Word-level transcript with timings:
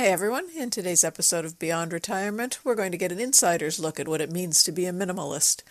Hey 0.00 0.12
everyone, 0.12 0.46
in 0.56 0.70
today's 0.70 1.04
episode 1.04 1.44
of 1.44 1.58
Beyond 1.58 1.92
Retirement, 1.92 2.60
we're 2.64 2.74
going 2.74 2.90
to 2.90 2.96
get 2.96 3.12
an 3.12 3.20
insider's 3.20 3.78
look 3.78 4.00
at 4.00 4.08
what 4.08 4.22
it 4.22 4.32
means 4.32 4.62
to 4.62 4.72
be 4.72 4.86
a 4.86 4.94
minimalist. 4.94 5.62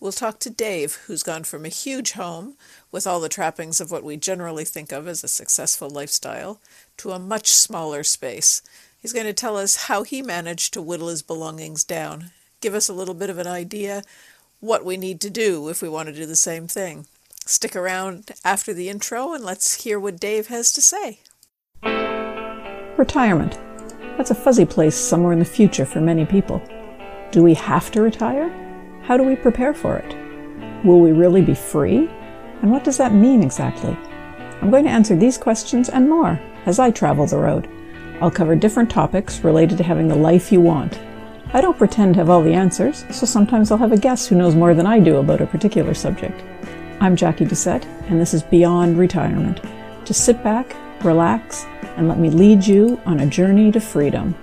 We'll 0.00 0.10
talk 0.10 0.40
to 0.40 0.50
Dave, 0.50 0.96
who's 1.06 1.22
gone 1.22 1.44
from 1.44 1.64
a 1.64 1.68
huge 1.68 2.14
home 2.14 2.56
with 2.90 3.06
all 3.06 3.20
the 3.20 3.28
trappings 3.28 3.80
of 3.80 3.92
what 3.92 4.02
we 4.02 4.16
generally 4.16 4.64
think 4.64 4.90
of 4.90 5.06
as 5.06 5.22
a 5.22 5.28
successful 5.28 5.88
lifestyle 5.88 6.60
to 6.96 7.12
a 7.12 7.20
much 7.20 7.50
smaller 7.50 8.02
space. 8.02 8.60
He's 9.00 9.12
going 9.12 9.26
to 9.26 9.32
tell 9.32 9.56
us 9.56 9.84
how 9.86 10.02
he 10.02 10.20
managed 10.20 10.74
to 10.74 10.82
whittle 10.82 11.06
his 11.06 11.22
belongings 11.22 11.84
down, 11.84 12.32
give 12.60 12.74
us 12.74 12.88
a 12.88 12.92
little 12.92 13.14
bit 13.14 13.30
of 13.30 13.38
an 13.38 13.46
idea 13.46 14.02
what 14.58 14.84
we 14.84 14.96
need 14.96 15.20
to 15.20 15.30
do 15.30 15.68
if 15.68 15.80
we 15.80 15.88
want 15.88 16.08
to 16.08 16.12
do 16.12 16.26
the 16.26 16.34
same 16.34 16.66
thing. 16.66 17.06
Stick 17.44 17.76
around 17.76 18.32
after 18.44 18.74
the 18.74 18.88
intro 18.88 19.32
and 19.32 19.44
let's 19.44 19.84
hear 19.84 20.00
what 20.00 20.18
Dave 20.18 20.48
has 20.48 20.72
to 20.72 20.80
say. 20.80 21.20
Retirement. 22.98 23.56
That's 24.16 24.30
a 24.30 24.34
fuzzy 24.34 24.64
place 24.64 24.96
somewhere 24.96 25.32
in 25.32 25.38
the 25.38 25.44
future 25.44 25.84
for 25.84 26.00
many 26.00 26.24
people. 26.24 26.62
Do 27.32 27.42
we 27.42 27.54
have 27.54 27.90
to 27.90 28.00
retire? 28.00 28.48
How 29.02 29.16
do 29.16 29.22
we 29.22 29.36
prepare 29.36 29.74
for 29.74 29.96
it? 29.96 30.16
Will 30.84 31.00
we 31.00 31.12
really 31.12 31.42
be 31.42 31.54
free? 31.54 32.08
And 32.62 32.70
what 32.70 32.82
does 32.82 32.96
that 32.96 33.12
mean 33.12 33.42
exactly? 33.42 33.96
I'm 34.62 34.70
going 34.70 34.84
to 34.84 34.90
answer 34.90 35.14
these 35.14 35.36
questions 35.36 35.90
and 35.90 36.08
more 36.08 36.40
as 36.64 36.78
I 36.78 36.90
travel 36.90 37.26
the 37.26 37.36
road. 37.36 37.68
I'll 38.22 38.30
cover 38.30 38.56
different 38.56 38.90
topics 38.90 39.44
related 39.44 39.76
to 39.78 39.84
having 39.84 40.08
the 40.08 40.16
life 40.16 40.50
you 40.50 40.62
want. 40.62 40.98
I 41.52 41.60
don't 41.60 41.76
pretend 41.76 42.14
to 42.14 42.20
have 42.20 42.30
all 42.30 42.42
the 42.42 42.54
answers, 42.54 43.04
so 43.10 43.26
sometimes 43.26 43.70
I'll 43.70 43.78
have 43.78 43.92
a 43.92 43.98
guest 43.98 44.28
who 44.28 44.36
knows 44.36 44.54
more 44.54 44.74
than 44.74 44.86
I 44.86 44.98
do 44.98 45.16
about 45.16 45.42
a 45.42 45.46
particular 45.46 45.92
subject. 45.92 46.42
I'm 47.00 47.16
Jackie 47.16 47.44
Doucette, 47.44 47.84
and 48.08 48.18
this 48.18 48.32
is 48.32 48.42
Beyond 48.42 48.98
Retirement. 48.98 49.60
Just 50.06 50.24
sit 50.24 50.42
back, 50.42 50.74
relax, 51.04 51.64
and 51.96 52.08
let 52.08 52.18
me 52.18 52.30
lead 52.30 52.66
you 52.66 53.00
on 53.06 53.20
a 53.20 53.26
journey 53.26 53.72
to 53.72 53.80
freedom. 53.80 54.34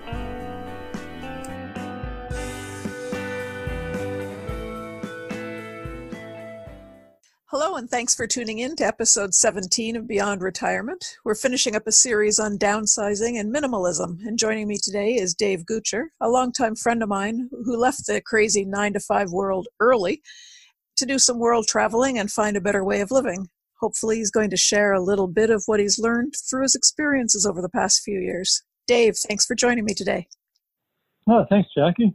Hello, 7.48 7.76
and 7.76 7.88
thanks 7.88 8.16
for 8.16 8.26
tuning 8.26 8.58
in 8.60 8.76
to 8.78 8.86
episode 8.86 9.34
17 9.34 9.96
of 9.96 10.08
Beyond 10.08 10.42
Retirement. 10.42 11.18
We're 11.24 11.36
finishing 11.36 11.76
up 11.76 11.86
a 11.86 11.92
series 11.92 12.40
on 12.40 12.58
downsizing 12.58 13.40
and 13.40 13.54
minimalism, 13.54 14.26
and 14.26 14.40
joining 14.40 14.68
me 14.68 14.78
today 14.82 15.14
is 15.14 15.36
Dave 15.36 15.64
Gutscher, 15.70 16.06
a 16.20 16.30
longtime 16.30 16.76
friend 16.76 17.04
of 17.04 17.10
mine 17.10 17.50
who 17.52 17.78
left 17.78 18.08
the 18.08 18.22
crazy 18.22 18.66
9 18.66 18.94
to 18.94 19.00
5 19.00 19.32
world 19.32 19.68
early 19.80 20.24
to 20.98 21.06
do 21.06 21.20
some 21.20 21.38
world 21.38 21.68
traveling 21.68 22.18
and 22.18 22.32
find 22.32 22.58
a 22.58 22.62
better 22.62 22.84
way 22.84 23.02
of 23.02 23.12
living. 23.12 23.48
Hopefully, 23.84 24.16
he's 24.16 24.32
going 24.32 24.50
to 24.50 24.56
share 24.56 24.94
a 24.94 25.02
little 25.02 25.28
bit 25.28 25.50
of 25.50 25.64
what 25.66 25.82
he's 25.82 26.00
learned 26.00 26.36
through 26.50 26.62
his 26.62 26.74
experiences 26.74 27.46
over 27.46 27.62
the 27.62 27.68
past 27.68 28.02
few 28.02 28.18
years. 28.18 28.64
Dave, 28.88 29.18
thanks 29.18 29.46
for 29.46 29.56
joining 29.56 29.84
me 29.84 29.94
today. 29.94 30.26
Oh, 31.28 31.46
thanks, 31.50 31.68
Jackie. 31.76 32.14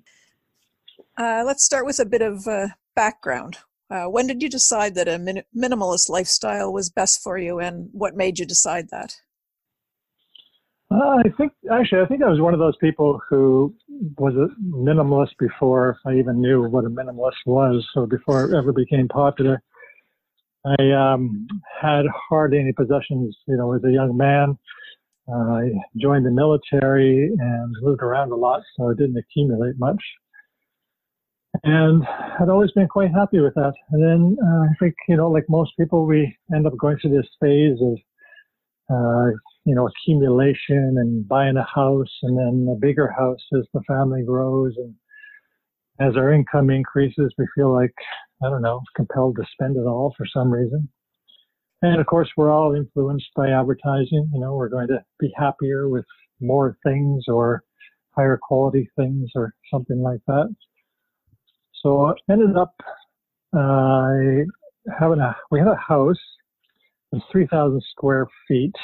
Uh, 1.19 1.43
let's 1.45 1.63
start 1.63 1.85
with 1.85 1.99
a 1.99 2.07
bit 2.07 2.23
of 2.23 2.47
uh, 2.49 2.69
background. 2.97 3.59
Uh, 3.91 4.07
when 4.07 4.27
did 4.27 4.43
you 4.43 4.49
decide 4.49 4.95
that 4.95 5.09
a 5.09 5.19
min- 5.19 5.45
minimalist 5.55 6.09
lifestyle 6.09 6.73
was 6.73 6.89
best 6.89 7.23
for 7.23 7.37
you, 7.37 7.59
and 7.59 7.91
what 7.93 8.17
made 8.17 8.39
you 8.39 8.47
decide 8.47 8.89
that? 8.91 9.17
Uh, 10.91 11.19
I 11.19 11.29
think 11.37 11.53
actually, 11.71 12.01
I 12.01 12.07
think 12.07 12.23
I 12.23 12.31
was 12.31 12.41
one 12.41 12.55
of 12.55 12.61
those 12.61 12.79
people 12.79 13.21
who 13.29 13.75
was 14.17 14.33
a 14.37 14.49
minimalist 14.75 15.37
before 15.39 15.99
I 16.07 16.15
even 16.15 16.41
knew 16.41 16.67
what 16.67 16.87
a 16.87 16.89
minimalist 16.89 17.45
was. 17.45 17.87
So 17.93 18.07
before 18.07 18.47
it 18.47 18.57
ever 18.57 18.73
became 18.73 19.07
popular, 19.07 19.63
I 20.65 20.91
um, 20.93 21.47
had 21.81 22.05
hardly 22.29 22.59
any 22.59 22.73
possessions, 22.73 23.37
you 23.47 23.57
know, 23.57 23.73
as 23.75 23.85
a 23.85 23.91
young 23.91 24.17
man. 24.17 24.59
Uh, 25.31 25.53
I 25.53 25.71
joined 26.01 26.27
the 26.27 26.31
military 26.31 27.31
and 27.39 27.75
moved 27.83 28.03
around 28.03 28.33
a 28.33 28.37
lot, 28.37 28.63
so 28.77 28.91
I 28.91 28.95
didn't 28.97 29.19
accumulate 29.19 29.79
much. 29.79 30.03
And 31.65 32.05
I'd 32.41 32.49
always 32.49 32.71
been 32.73 32.89
quite 32.89 33.11
happy 33.13 33.41
with 33.41 33.55
that. 33.55 33.73
And 33.91 34.03
then 34.03 34.37
uh, 34.43 34.63
I 34.63 34.75
think, 34.79 34.95
you 35.09 35.17
know, 35.17 35.31
like 35.31 35.45
most 35.49 35.73
people, 35.79 36.07
we 36.07 36.37
end 36.55 36.67
up 36.67 36.77
going 36.79 36.99
through 36.99 37.17
this 37.17 37.29
phase 37.41 37.79
of, 37.81 37.99
uh, 38.91 39.31
you 39.65 39.75
know, 39.75 39.89
accumulation 39.89 40.97
and 40.99 41.27
buying 41.27 41.57
a 41.57 41.65
house 41.65 42.13
and 42.23 42.39
then 42.39 42.69
a 42.71 42.79
bigger 42.79 43.11
house 43.11 43.41
as 43.57 43.67
the 43.75 43.83
family 43.87 44.23
grows. 44.25 44.75
And 44.77 44.95
as 46.01 46.17
our 46.17 46.33
income 46.33 46.71
increases, 46.71 47.33
we 47.39 47.47
feel 47.55 47.73
like 47.73 47.95
I 48.43 48.49
don't 48.49 48.63
know, 48.63 48.81
compelled 48.95 49.37
to 49.37 49.45
spend 49.53 49.77
it 49.77 49.87
all 49.87 50.15
for 50.17 50.27
some 50.33 50.51
reason. 50.51 50.89
And 51.83 52.01
of 52.01 52.07
course, 52.07 52.29
we're 52.37 52.51
all 52.51 52.75
influenced 52.75 53.29
by 53.37 53.51
advertising. 53.51 54.31
You 54.33 54.41
know, 54.41 54.55
we're 54.55 54.69
going 54.69 54.89
to 54.89 55.05
be 55.21 55.33
happier 55.37 55.89
with 55.89 56.05
more 56.41 56.77
things 56.85 57.25
or 57.29 57.63
higher 58.17 58.39
quality 58.41 58.89
things 58.97 59.31
or 59.35 59.55
something 59.73 60.01
like 60.01 60.21
that. 60.27 60.55
So 61.83 62.07
I 62.07 62.33
ended 62.33 62.57
up 62.57 62.75
uh, 63.57 64.11
having 64.99 65.21
a, 65.21 65.37
we 65.51 65.61
had 65.61 65.69
a 65.69 65.77
house, 65.77 66.17
it 67.13 67.17
was 67.17 67.23
3,000 67.31 67.81
square 67.93 68.27
feet 68.47 68.75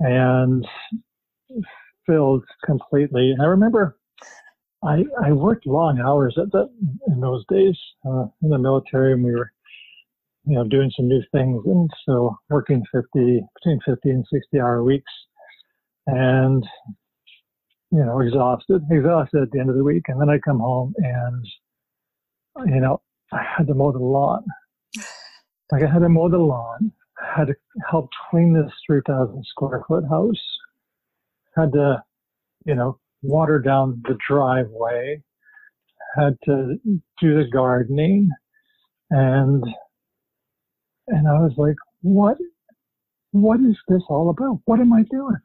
and 0.00 0.66
filled 2.06 2.44
completely. 2.64 3.30
And 3.30 3.42
I 3.42 3.46
remember 3.46 3.96
I, 4.84 5.04
I 5.24 5.32
worked 5.32 5.66
long 5.66 6.00
hours 6.00 6.36
at 6.38 6.52
in 7.06 7.20
those 7.20 7.44
days 7.48 7.78
uh, 8.06 8.26
in 8.42 8.50
the 8.50 8.58
military, 8.58 9.12
and 9.12 9.22
we 9.22 9.32
were, 9.32 9.52
you 10.44 10.56
know, 10.56 10.64
doing 10.64 10.90
some 10.96 11.08
new 11.08 11.22
things, 11.32 11.62
and 11.64 11.90
so 12.04 12.36
working 12.50 12.82
50 12.92 13.06
between 13.14 13.78
50 13.86 14.10
and 14.10 14.26
60 14.30 14.60
hour 14.60 14.82
weeks, 14.82 15.12
and 16.06 16.64
you 17.92 18.02
know, 18.02 18.20
exhausted, 18.20 18.82
exhausted 18.90 19.42
at 19.42 19.50
the 19.50 19.60
end 19.60 19.68
of 19.68 19.76
the 19.76 19.84
week, 19.84 20.04
and 20.08 20.18
then 20.18 20.30
I 20.30 20.38
come 20.38 20.60
home 20.60 20.94
and, 20.96 21.46
you 22.64 22.80
know, 22.80 23.02
I 23.32 23.44
had 23.56 23.66
to 23.66 23.74
mow 23.74 23.92
the 23.92 23.98
lawn. 23.98 24.44
Like 25.70 25.82
I 25.82 25.92
had 25.92 26.00
to 26.00 26.08
mow 26.08 26.30
the 26.30 26.38
lawn, 26.38 26.90
had 27.36 27.48
to 27.48 27.54
help 27.90 28.08
clean 28.30 28.54
this 28.54 28.72
3,000 28.86 29.44
square 29.46 29.84
foot 29.86 30.04
house, 30.08 30.42
had 31.54 31.72
to, 31.72 32.02
you 32.64 32.74
know, 32.74 32.98
water 33.22 33.58
down 33.58 34.02
the 34.04 34.18
driveway, 34.28 35.22
had 36.16 36.36
to 36.44 36.76
do 37.20 37.36
the 37.36 37.48
gardening, 37.52 38.28
and 39.10 39.64
and 41.08 41.28
I 41.28 41.40
was 41.40 41.52
like, 41.56 41.76
what 42.02 42.36
what 43.32 43.60
is 43.60 43.76
this 43.88 44.02
all 44.08 44.30
about? 44.30 44.60
What 44.66 44.80
am 44.80 44.92
I 44.92 45.02
doing? 45.10 45.36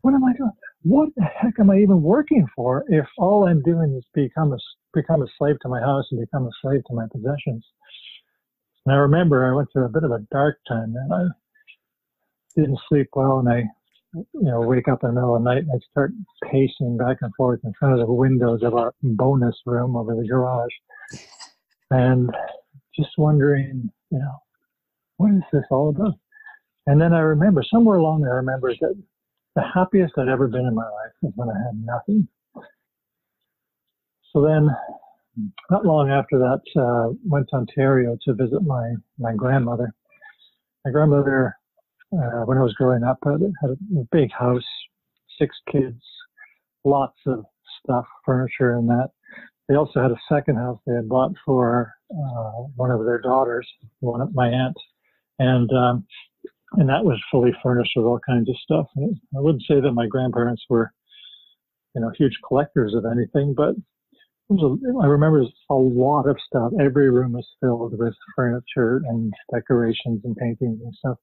What 0.00 0.14
am 0.14 0.24
I 0.24 0.32
doing? 0.36 0.52
What 0.82 1.10
the 1.16 1.24
heck 1.24 1.58
am 1.60 1.70
I 1.70 1.78
even 1.78 2.02
working 2.02 2.46
for 2.54 2.84
if 2.88 3.06
all 3.18 3.46
I'm 3.46 3.62
doing 3.62 3.94
is 3.96 4.04
become 4.14 4.52
a 4.52 4.58
become 4.92 5.22
a 5.22 5.26
slave 5.38 5.56
to 5.62 5.68
my 5.68 5.80
house 5.80 6.04
and 6.10 6.20
become 6.20 6.46
a 6.46 6.50
slave 6.62 6.82
to 6.88 6.94
my 6.94 7.06
possessions? 7.12 7.64
And 8.86 8.94
I 8.94 8.98
remember 8.98 9.50
I 9.50 9.54
went 9.54 9.68
through 9.72 9.86
a 9.86 9.90
bit 9.90 10.04
of 10.04 10.10
a 10.10 10.26
dark 10.30 10.58
time 10.68 10.94
and 10.94 11.12
I 11.12 11.24
didn't 12.56 12.78
sleep 12.88 13.08
well 13.14 13.38
and 13.38 13.48
I 13.48 13.64
you 14.14 14.26
know, 14.34 14.60
wake 14.60 14.88
up 14.88 15.02
in 15.02 15.08
the 15.08 15.14
middle 15.14 15.36
of 15.36 15.42
the 15.42 15.50
night 15.50 15.62
and 15.62 15.70
I'd 15.72 15.82
start 15.90 16.12
pacing 16.44 16.96
back 16.96 17.18
and 17.20 17.34
forth 17.34 17.60
in 17.64 17.72
front 17.78 18.00
of 18.00 18.06
the 18.06 18.12
windows 18.12 18.60
of 18.62 18.74
our 18.74 18.94
bonus 19.02 19.56
room 19.66 19.96
over 19.96 20.14
the 20.14 20.26
garage 20.26 20.72
and 21.90 22.30
just 22.96 23.10
wondering, 23.18 23.90
you 24.10 24.18
know, 24.18 24.38
what 25.16 25.32
is 25.32 25.42
this 25.52 25.64
all 25.70 25.90
about? 25.90 26.14
And 26.86 27.00
then 27.00 27.12
I 27.12 27.20
remember 27.20 27.64
somewhere 27.68 27.98
along 27.98 28.22
there, 28.22 28.34
I 28.34 28.36
remember 28.36 28.72
that 28.80 28.94
the 29.54 29.62
happiest 29.74 30.14
I'd 30.18 30.28
ever 30.28 30.48
been 30.48 30.66
in 30.66 30.74
my 30.74 30.84
life 30.84 31.12
was 31.22 31.32
when 31.36 31.48
I 31.48 31.58
had 31.66 31.84
nothing. 31.84 32.28
So 34.32 34.42
then, 34.42 34.68
not 35.70 35.86
long 35.86 36.10
after 36.10 36.38
that, 36.38 36.80
uh, 36.80 37.14
went 37.24 37.48
to 37.50 37.56
Ontario 37.56 38.18
to 38.24 38.34
visit 38.34 38.62
my 38.62 38.94
my 39.18 39.32
grandmother. 39.32 39.94
My 40.84 40.90
grandmother 40.90 41.56
uh, 42.14 42.44
when 42.44 42.58
I 42.58 42.62
was 42.62 42.74
growing 42.74 43.02
up, 43.02 43.18
I 43.24 43.32
had 43.60 43.70
a 43.70 44.06
big 44.12 44.30
house, 44.32 44.64
six 45.38 45.56
kids, 45.70 46.00
lots 46.84 47.18
of 47.26 47.44
stuff, 47.82 48.04
furniture, 48.24 48.76
and 48.76 48.88
that. 48.88 49.08
They 49.68 49.76
also 49.76 50.00
had 50.00 50.10
a 50.10 50.20
second 50.28 50.56
house 50.56 50.78
they 50.86 50.94
had 50.94 51.08
bought 51.08 51.32
for 51.44 51.94
uh, 52.10 52.68
one 52.76 52.90
of 52.90 53.04
their 53.04 53.20
daughters, 53.20 53.66
one 54.00 54.20
of 54.20 54.34
my 54.34 54.48
aunt, 54.48 54.76
and 55.38 55.70
um, 55.72 56.06
and 56.72 56.88
that 56.88 57.04
was 57.04 57.22
fully 57.30 57.52
furnished 57.62 57.92
with 57.96 58.04
all 58.04 58.20
kinds 58.26 58.48
of 58.48 58.56
stuff. 58.62 58.86
I 58.96 59.40
wouldn't 59.40 59.64
say 59.68 59.80
that 59.80 59.92
my 59.92 60.06
grandparents 60.06 60.62
were, 60.68 60.92
you 61.94 62.02
know, 62.02 62.10
huge 62.18 62.36
collectors 62.46 62.94
of 62.94 63.04
anything, 63.06 63.54
but 63.56 63.74
a, 64.50 64.76
I 65.02 65.06
remember 65.06 65.44
a 65.70 65.74
lot 65.74 66.28
of 66.28 66.36
stuff. 66.46 66.72
Every 66.78 67.10
room 67.10 67.32
was 67.32 67.48
filled 67.60 67.98
with 67.98 68.14
furniture 68.36 69.02
and 69.06 69.32
decorations 69.52 70.20
and 70.24 70.36
paintings 70.36 70.80
and 70.82 70.94
stuff 70.94 71.16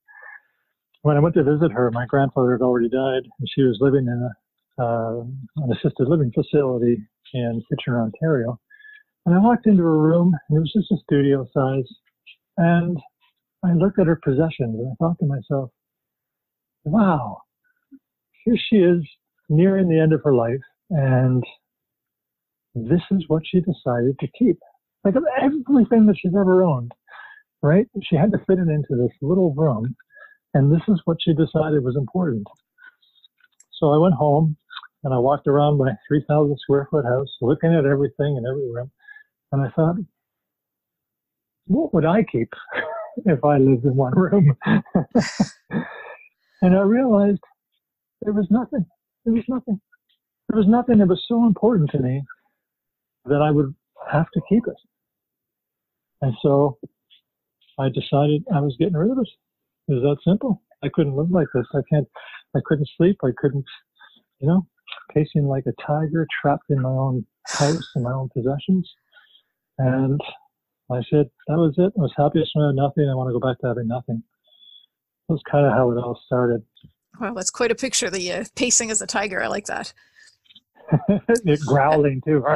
when 1.03 1.17
I 1.17 1.19
went 1.19 1.35
to 1.35 1.43
visit 1.43 1.71
her, 1.71 1.91
my 1.91 2.05
grandfather 2.05 2.53
had 2.53 2.61
already 2.61 2.89
died, 2.89 3.23
and 3.39 3.47
she 3.53 3.63
was 3.63 3.77
living 3.81 4.07
in 4.07 4.29
a, 4.29 4.83
uh, 4.83 5.21
an 5.57 5.71
assisted 5.71 6.07
living 6.07 6.31
facility 6.33 6.97
in 7.33 7.63
Kitchener, 7.69 8.01
Ontario. 8.01 8.59
And 9.25 9.35
I 9.35 9.39
walked 9.39 9.67
into 9.67 9.83
her 9.83 9.97
room, 9.97 10.35
and 10.49 10.57
it 10.57 10.61
was 10.61 10.73
just 10.73 10.91
a 10.91 11.03
studio 11.03 11.47
size. 11.53 11.87
And 12.57 12.97
I 13.63 13.73
looked 13.73 13.99
at 13.99 14.07
her 14.07 14.19
possessions, 14.23 14.79
and 14.79 14.91
I 14.91 14.95
thought 14.99 15.17
to 15.19 15.25
myself, 15.25 15.71
wow, 16.83 17.41
here 18.45 18.55
she 18.69 18.77
is 18.77 19.03
nearing 19.49 19.87
the 19.87 19.99
end 19.99 20.13
of 20.13 20.21
her 20.23 20.33
life, 20.33 20.61
and 20.89 21.43
this 22.73 23.01
is 23.11 23.23
what 23.27 23.43
she 23.45 23.59
decided 23.59 24.17
to 24.19 24.27
keep. 24.37 24.57
Like 25.03 25.15
everything 25.41 26.05
that 26.05 26.15
she's 26.19 26.35
ever 26.39 26.63
owned, 26.63 26.91
right? 27.61 27.87
She 28.03 28.15
had 28.15 28.31
to 28.31 28.37
fit 28.39 28.59
it 28.59 28.69
into 28.69 28.95
this 28.95 29.15
little 29.21 29.53
room, 29.55 29.95
and 30.53 30.71
this 30.71 30.81
is 30.87 31.01
what 31.05 31.17
she 31.21 31.33
decided 31.33 31.83
was 31.83 31.95
important. 31.95 32.47
So 33.79 33.91
I 33.91 33.97
went 33.97 34.15
home 34.15 34.57
and 35.03 35.13
I 35.13 35.17
walked 35.17 35.47
around 35.47 35.77
my 35.77 35.91
3,000 36.07 36.57
square 36.59 36.87
foot 36.91 37.05
house, 37.05 37.29
looking 37.41 37.73
at 37.73 37.85
everything 37.85 38.37
in 38.37 38.45
every 38.45 38.71
room, 38.71 38.91
and 39.51 39.61
I 39.61 39.69
thought, 39.71 39.95
what 41.67 41.93
would 41.93 42.05
I 42.05 42.23
keep 42.23 42.49
if 43.25 43.43
I 43.43 43.57
lived 43.57 43.85
in 43.85 43.95
one 43.95 44.13
room? 44.13 44.55
and 46.61 46.75
I 46.75 46.81
realized 46.81 47.39
there 48.21 48.33
was 48.33 48.47
nothing. 48.49 48.85
There 49.25 49.33
was 49.33 49.45
nothing. 49.47 49.79
There 50.49 50.57
was 50.57 50.67
nothing 50.67 50.99
that 50.99 51.07
was 51.07 51.23
so 51.27 51.45
important 51.45 51.89
to 51.91 51.99
me 51.99 52.23
that 53.25 53.41
I 53.41 53.51
would 53.51 53.73
have 54.11 54.29
to 54.33 54.41
keep 54.49 54.67
it. 54.67 54.75
And 56.21 56.33
so 56.41 56.77
I 57.79 57.89
decided 57.89 58.43
I 58.53 58.59
was 58.59 58.75
getting 58.77 58.95
rid 58.95 59.11
of 59.11 59.19
it. 59.19 59.29
It 59.91 59.95
was 59.95 60.03
that 60.03 60.29
simple. 60.29 60.61
I 60.83 60.87
couldn't 60.93 61.17
live 61.17 61.31
like 61.31 61.47
this. 61.53 61.65
I 61.73 61.81
can't, 61.91 62.07
I 62.55 62.59
couldn't 62.65 62.87
sleep. 62.95 63.17
I 63.25 63.31
couldn't, 63.37 63.65
you 64.39 64.47
know, 64.47 64.65
pacing 65.13 65.47
like 65.47 65.65
a 65.67 65.73
tiger 65.85 66.25
trapped 66.41 66.69
in 66.69 66.81
my 66.81 66.89
own 66.89 67.25
house 67.45 67.89
and 67.95 68.05
my 68.05 68.13
own 68.13 68.29
possessions. 68.29 68.89
And 69.79 70.21
I 70.89 71.01
said, 71.09 71.29
that 71.47 71.57
was 71.57 71.73
it. 71.77 71.91
I 71.97 72.01
was 72.01 72.13
happiest 72.15 72.51
when 72.53 72.63
I 72.63 72.67
had 72.69 72.75
nothing. 72.75 73.09
I 73.09 73.15
want 73.15 73.27
to 73.29 73.33
go 73.33 73.45
back 73.45 73.59
to 73.59 73.67
having 73.67 73.89
nothing. 73.89 74.23
That 75.27 75.33
was 75.33 75.43
kind 75.51 75.65
of 75.65 75.73
how 75.73 75.91
it 75.91 75.97
all 75.97 76.17
started. 76.25 76.63
Well, 77.19 77.33
that's 77.33 77.49
quite 77.49 77.71
a 77.71 77.75
picture. 77.75 78.09
The 78.09 78.31
uh, 78.31 78.45
pacing 78.55 78.91
as 78.91 79.01
a 79.01 79.07
tiger. 79.07 79.43
I 79.43 79.47
like 79.47 79.65
that. 79.65 79.93
growling 81.67 82.21
too. 82.25 82.45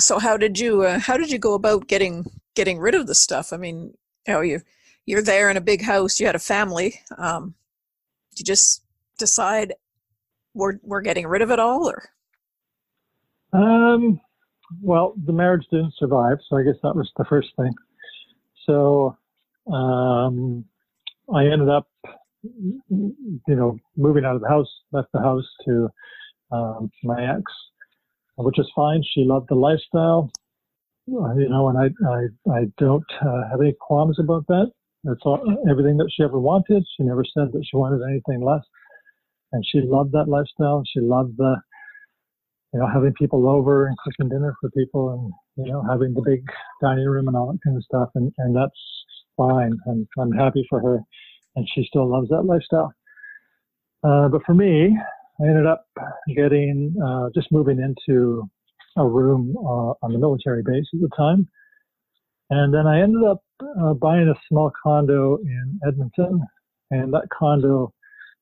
so 0.00 0.18
how 0.18 0.36
did 0.36 0.58
you 0.58 0.82
uh, 0.82 0.98
how 0.98 1.16
did 1.16 1.30
you 1.30 1.38
go 1.38 1.54
about 1.54 1.86
getting 1.86 2.24
getting 2.54 2.78
rid 2.78 2.94
of 2.94 3.06
the 3.06 3.14
stuff? 3.14 3.52
I 3.52 3.56
mean, 3.56 3.94
you 4.26 4.34
know, 4.34 4.40
you 4.40 4.60
you're 5.06 5.22
there 5.22 5.50
in 5.50 5.56
a 5.56 5.60
big 5.60 5.82
house. 5.82 6.20
You 6.20 6.26
had 6.26 6.34
a 6.34 6.40
family. 6.40 7.00
Um, 7.18 7.54
you 8.36 8.44
just 8.44 8.82
decide 9.18 9.74
we're 10.54 10.78
we're 10.82 11.00
getting 11.02 11.26
rid 11.26 11.42
of 11.42 11.50
it 11.50 11.58
all, 11.58 11.88
or? 11.88 12.02
Um, 13.52 14.20
well, 14.82 15.14
the 15.26 15.32
marriage 15.32 15.66
didn't 15.70 15.94
survive, 15.98 16.38
so 16.48 16.56
I 16.56 16.62
guess 16.62 16.76
that 16.82 16.94
was 16.94 17.10
the 17.16 17.24
first 17.24 17.48
thing. 17.56 17.72
So 18.66 19.16
um, 19.72 20.64
I 21.34 21.46
ended 21.46 21.68
up, 21.68 21.88
you 22.42 23.14
know, 23.48 23.76
moving 23.96 24.24
out 24.24 24.36
of 24.36 24.42
the 24.42 24.48
house, 24.48 24.68
left 24.92 25.08
the 25.12 25.20
house 25.20 25.46
to 25.66 25.88
um, 26.52 26.90
my 27.02 27.36
ex, 27.36 27.42
which 28.42 28.58
is 28.58 28.70
fine. 28.74 29.02
She 29.14 29.24
loved 29.24 29.48
the 29.48 29.54
lifestyle, 29.54 30.30
you 31.06 31.48
know, 31.48 31.68
and 31.68 31.78
I 31.78 31.86
I, 32.08 32.58
I 32.58 32.64
don't 32.78 33.04
uh, 33.22 33.48
have 33.50 33.60
any 33.60 33.74
qualms 33.80 34.18
about 34.18 34.46
that. 34.48 34.70
That's 35.04 35.20
all, 35.24 35.40
everything 35.70 35.96
that 35.96 36.10
she 36.14 36.22
ever 36.22 36.38
wanted. 36.38 36.84
She 36.96 37.04
never 37.04 37.24
said 37.24 37.52
that 37.52 37.64
she 37.64 37.76
wanted 37.76 38.02
anything 38.08 38.44
less, 38.44 38.62
and 39.52 39.64
she 39.66 39.80
loved 39.80 40.12
that 40.12 40.28
lifestyle. 40.28 40.82
She 40.86 41.00
loved 41.00 41.36
the 41.38 41.56
you 42.72 42.78
know, 42.80 42.86
having 42.86 43.12
people 43.14 43.48
over 43.48 43.86
and 43.86 43.96
cooking 43.98 44.28
dinner 44.28 44.54
for 44.60 44.70
people 44.70 45.10
and, 45.10 45.66
you 45.66 45.72
know, 45.72 45.82
having 45.88 46.14
the 46.14 46.22
big 46.22 46.44
dining 46.80 47.06
room 47.06 47.26
and 47.26 47.36
all 47.36 47.50
that 47.50 47.58
kind 47.64 47.76
of 47.76 47.84
stuff. 47.84 48.10
And, 48.14 48.32
and 48.38 48.54
that's 48.54 48.70
fine. 49.36 49.76
I'm, 49.88 50.06
I'm 50.18 50.32
happy 50.32 50.64
for 50.70 50.80
her. 50.80 51.00
And 51.56 51.68
she 51.74 51.84
still 51.84 52.08
loves 52.08 52.28
that 52.28 52.42
lifestyle. 52.42 52.92
Uh, 54.04 54.28
but 54.28 54.42
for 54.46 54.54
me, 54.54 54.96
I 55.42 55.48
ended 55.48 55.66
up 55.66 55.86
getting, 56.34 56.94
uh, 57.04 57.28
just 57.34 57.50
moving 57.50 57.78
into 57.80 58.48
a 58.96 59.06
room 59.06 59.54
uh, 59.56 59.94
on 60.02 60.12
the 60.12 60.18
military 60.18 60.62
base 60.62 60.86
at 60.92 61.00
the 61.00 61.10
time. 61.16 61.48
And 62.50 62.74
then 62.74 62.86
I 62.86 63.00
ended 63.00 63.22
up 63.24 63.42
uh, 63.80 63.94
buying 63.94 64.28
a 64.28 64.34
small 64.48 64.72
condo 64.82 65.38
in 65.38 65.80
Edmonton. 65.86 66.42
And 66.90 67.14
that 67.14 67.28
condo 67.36 67.92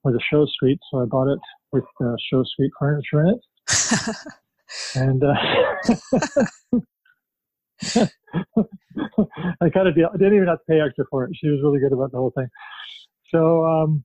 was 0.03 0.15
a 0.15 0.25
show 0.31 0.47
suite. 0.59 0.81
So 0.91 1.03
I 1.03 1.05
bought 1.05 1.31
it 1.31 1.41
with 1.73 1.85
show 2.31 2.43
suite 2.57 2.73
furniture 2.79 3.23
in 3.23 3.29
it 3.35 3.41
and 4.95 5.23
uh, 5.23 5.35
I 9.61 9.71
kind 9.71 9.89
of 9.89 9.95
I 9.97 10.17
didn't 10.17 10.35
even 10.35 10.49
have 10.49 10.59
to 10.59 10.65
pay 10.69 10.81
extra 10.81 11.05
for 11.11 11.25
it. 11.25 11.31
She 11.35 11.49
was 11.49 11.61
really 11.63 11.81
good 11.81 11.93
about 11.93 12.13
the 12.13 12.19
whole 12.19 12.33
thing. 12.37 12.49
So, 13.31 13.65
um, 13.65 14.05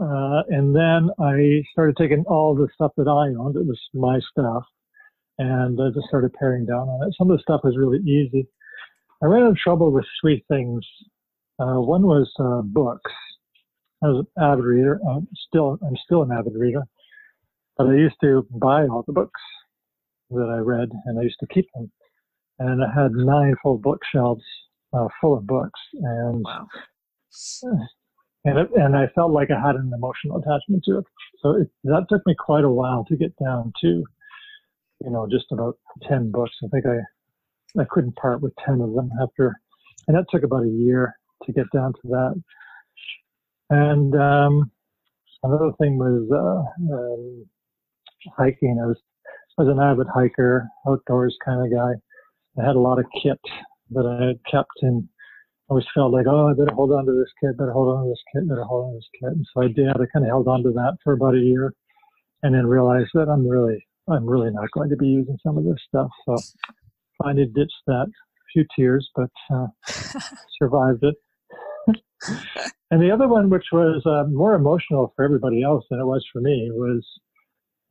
uh, 0.00 0.42
and 0.48 0.74
then 0.74 1.10
I 1.20 1.62
started 1.72 1.96
taking 1.96 2.24
all 2.26 2.54
the 2.54 2.68
stuff 2.74 2.92
that 2.96 3.08
I 3.08 3.38
owned. 3.38 3.56
It 3.56 3.66
was 3.66 3.80
my 3.94 4.18
stuff, 4.30 4.64
and 5.38 5.78
I 5.80 5.90
just 5.94 6.08
started 6.08 6.32
paring 6.34 6.66
down 6.66 6.88
on 6.88 7.08
it. 7.08 7.14
Some 7.18 7.30
of 7.30 7.36
the 7.36 7.42
stuff 7.42 7.60
was 7.64 7.76
really 7.76 7.98
easy. 7.98 8.46
I 9.22 9.26
ran 9.26 9.42
into 9.42 9.60
trouble 9.62 9.92
with 9.92 10.04
three 10.20 10.44
things. 10.48 10.84
Uh, 11.58 11.80
one 11.80 12.02
was 12.02 12.30
uh, 12.38 12.62
books. 12.62 13.10
I 14.02 14.08
was 14.08 14.26
an 14.36 14.42
avid 14.42 14.64
reader. 14.64 14.98
I'm 15.08 15.28
still 15.46 15.78
I'm 15.86 15.96
still 16.04 16.22
an 16.22 16.32
avid 16.32 16.54
reader. 16.56 16.82
But 17.76 17.88
I 17.88 17.94
used 17.94 18.16
to 18.22 18.46
buy 18.50 18.86
all 18.86 19.04
the 19.06 19.12
books 19.12 19.40
that 20.30 20.54
I 20.54 20.58
read, 20.58 20.88
and 21.04 21.18
I 21.18 21.22
used 21.22 21.38
to 21.40 21.46
keep 21.46 21.66
them. 21.74 21.90
And 22.58 22.82
I 22.82 22.92
had 22.92 23.12
nine 23.12 23.54
full 23.62 23.78
bookshelves 23.78 24.44
uh, 24.92 25.08
full 25.20 25.36
of 25.36 25.46
books, 25.46 25.80
and 25.94 26.44
wow. 26.44 26.66
And 28.44 28.58
it, 28.58 28.68
and 28.74 28.96
I 28.96 29.06
felt 29.14 29.32
like 29.32 29.50
I 29.50 29.60
had 29.64 29.76
an 29.76 29.92
emotional 29.94 30.38
attachment 30.38 30.82
to 30.84 30.98
it. 30.98 31.04
So 31.40 31.52
it, 31.56 31.68
that 31.84 32.06
took 32.08 32.22
me 32.26 32.34
quite 32.38 32.64
a 32.64 32.70
while 32.70 33.04
to 33.08 33.16
get 33.16 33.32
down 33.42 33.72
to, 33.82 33.86
you 33.86 35.10
know, 35.10 35.28
just 35.30 35.46
about 35.52 35.78
ten 36.08 36.30
books. 36.30 36.52
I 36.64 36.68
think 36.68 36.84
I 36.86 37.80
I 37.80 37.84
couldn't 37.90 38.16
part 38.16 38.42
with 38.42 38.52
ten 38.64 38.80
of 38.80 38.94
them 38.94 39.10
after, 39.22 39.54
and 40.08 40.16
that 40.16 40.26
took 40.30 40.42
about 40.42 40.64
a 40.64 40.68
year 40.68 41.14
to 41.44 41.52
get 41.52 41.66
down 41.72 41.92
to 41.92 42.08
that. 42.08 42.42
And 43.70 44.14
um, 44.14 44.70
another 45.42 45.72
thing 45.80 45.98
was 45.98 46.28
uh, 46.30 46.94
um, 46.94 47.46
hiking. 48.36 48.80
I 48.82 48.86
was 48.86 48.98
I 49.58 49.62
was 49.62 49.70
an 49.70 49.80
avid 49.80 50.06
hiker, 50.12 50.68
outdoors 50.88 51.36
kind 51.44 51.64
of 51.64 51.72
guy. 51.72 51.92
I 52.60 52.66
had 52.66 52.76
a 52.76 52.80
lot 52.80 52.98
of 52.98 53.06
kit 53.22 53.40
that 53.90 54.06
I 54.06 54.26
had 54.26 54.40
kept 54.50 54.70
and 54.82 55.06
I 55.06 55.11
always 55.68 55.86
felt 55.94 56.12
like, 56.12 56.26
oh, 56.28 56.48
I 56.48 56.52
better 56.52 56.74
hold 56.74 56.92
on 56.92 57.06
to 57.06 57.12
this 57.12 57.32
kit, 57.40 57.56
better 57.56 57.72
hold 57.72 57.96
on 57.96 58.04
to 58.04 58.10
this 58.10 58.22
kit, 58.32 58.48
better 58.48 58.64
hold 58.64 58.86
on 58.86 58.92
to 58.92 58.98
this 58.98 59.08
kit. 59.20 59.32
And 59.32 59.46
so 59.52 59.62
I 59.62 59.68
did. 59.68 59.88
I 59.88 60.06
kind 60.12 60.24
of 60.24 60.30
held 60.30 60.48
on 60.48 60.62
to 60.64 60.70
that 60.72 60.96
for 61.02 61.14
about 61.14 61.34
a 61.34 61.40
year 61.40 61.72
and 62.42 62.54
then 62.54 62.66
realized 62.66 63.10
that 63.14 63.28
I'm 63.28 63.46
really, 63.46 63.84
I'm 64.08 64.26
really 64.26 64.50
not 64.50 64.70
going 64.72 64.90
to 64.90 64.96
be 64.96 65.06
using 65.06 65.38
some 65.44 65.56
of 65.56 65.64
this 65.64 65.78
stuff. 65.88 66.10
So 66.26 66.36
finally 67.22 67.46
ditched 67.46 67.82
that. 67.86 68.06
A 68.06 68.44
few 68.52 68.66
tears, 68.76 69.08
but 69.14 69.30
uh, 69.54 69.66
survived 70.58 71.04
it. 71.04 71.14
and 72.90 73.00
the 73.00 73.10
other 73.10 73.28
one, 73.28 73.48
which 73.48 73.66
was 73.72 74.02
uh, 74.04 74.28
more 74.30 74.54
emotional 74.54 75.12
for 75.16 75.24
everybody 75.24 75.62
else 75.62 75.84
than 75.90 76.00
it 76.00 76.04
was 76.04 76.24
for 76.32 76.40
me, 76.40 76.70
was 76.72 77.02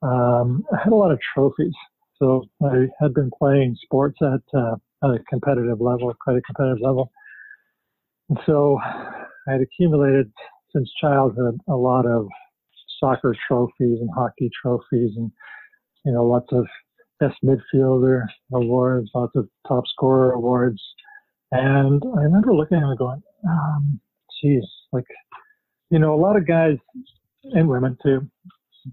um, 0.03 0.63
I 0.73 0.83
had 0.83 0.93
a 0.93 0.95
lot 0.95 1.11
of 1.11 1.19
trophies. 1.33 1.73
So 2.17 2.43
I 2.63 2.87
had 2.99 3.13
been 3.13 3.31
playing 3.37 3.75
sports 3.81 4.17
at, 4.21 4.41
uh, 4.57 4.75
at 5.03 5.09
a 5.09 5.19
competitive 5.27 5.81
level, 5.81 6.13
quite 6.23 6.37
a 6.37 6.41
competitive 6.41 6.81
level. 6.81 7.11
And 8.31 8.39
so 8.45 8.79
I 8.81 9.51
had 9.51 9.61
accumulated 9.61 10.31
since 10.73 10.89
childhood 11.01 11.59
a 11.67 11.75
lot 11.75 12.05
of 12.05 12.27
soccer 12.99 13.35
trophies 13.45 13.99
and 13.99 14.09
hockey 14.15 14.49
trophies 14.61 15.11
and, 15.17 15.29
you 16.05 16.13
know, 16.13 16.23
lots 16.23 16.47
of 16.53 16.65
best 17.19 17.35
midfielder 17.43 18.23
awards, 18.53 19.09
lots 19.13 19.33
of 19.35 19.49
top 19.67 19.83
scorer 19.85 20.31
awards. 20.31 20.81
And 21.51 22.01
I 22.17 22.21
remember 22.21 22.53
looking 22.53 22.77
at 22.77 22.83
and 22.83 22.97
going, 22.97 23.21
um, 23.47 23.99
geez, 24.41 24.63
like, 24.93 25.03
you 25.89 25.99
know, 25.99 26.15
a 26.15 26.21
lot 26.21 26.37
of 26.37 26.47
guys 26.47 26.77
and 27.53 27.67
women 27.67 27.97
too 28.01 28.25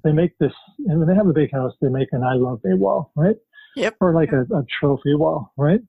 they 0.04 0.12
make 0.12 0.36
this, 0.38 0.52
and 0.86 0.98
when 0.98 1.08
they 1.08 1.14
have 1.14 1.26
a 1.26 1.32
big 1.32 1.52
house, 1.52 1.72
they 1.80 1.88
make 1.88 2.08
an 2.12 2.22
I 2.22 2.34
love 2.34 2.60
a 2.64 2.76
wall, 2.76 3.12
right? 3.16 3.36
Yep. 3.76 3.96
Or 4.00 4.14
like 4.14 4.32
a, 4.32 4.42
a 4.54 4.64
trophy 4.80 5.14
wall, 5.14 5.52
right? 5.56 5.80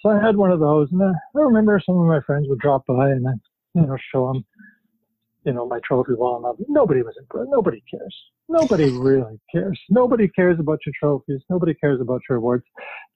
So 0.00 0.10
I 0.10 0.24
had 0.24 0.36
one 0.36 0.50
of 0.50 0.60
those, 0.60 0.88
and 0.92 1.02
I, 1.02 1.12
remember 1.34 1.80
some 1.84 1.98
of 1.98 2.06
my 2.06 2.20
friends 2.26 2.46
would 2.48 2.58
drop 2.58 2.84
by 2.86 3.10
and 3.10 3.26
I, 3.26 3.32
you 3.74 3.86
know, 3.86 3.96
show 4.12 4.28
them, 4.28 4.44
you 5.44 5.52
know, 5.52 5.66
my 5.66 5.80
trophy 5.84 6.12
wall. 6.12 6.54
And 6.58 6.66
nobody 6.68 7.02
was 7.02 7.14
impressed. 7.18 7.48
Nobody 7.50 7.82
cares. 7.90 8.14
Nobody 8.48 8.90
really 8.90 9.40
cares. 9.52 9.78
Nobody 9.88 10.28
cares 10.28 10.60
about 10.60 10.78
your 10.86 10.92
trophies. 11.00 11.40
Nobody 11.50 11.74
cares 11.74 12.00
about 12.00 12.20
your 12.28 12.38
awards. 12.38 12.64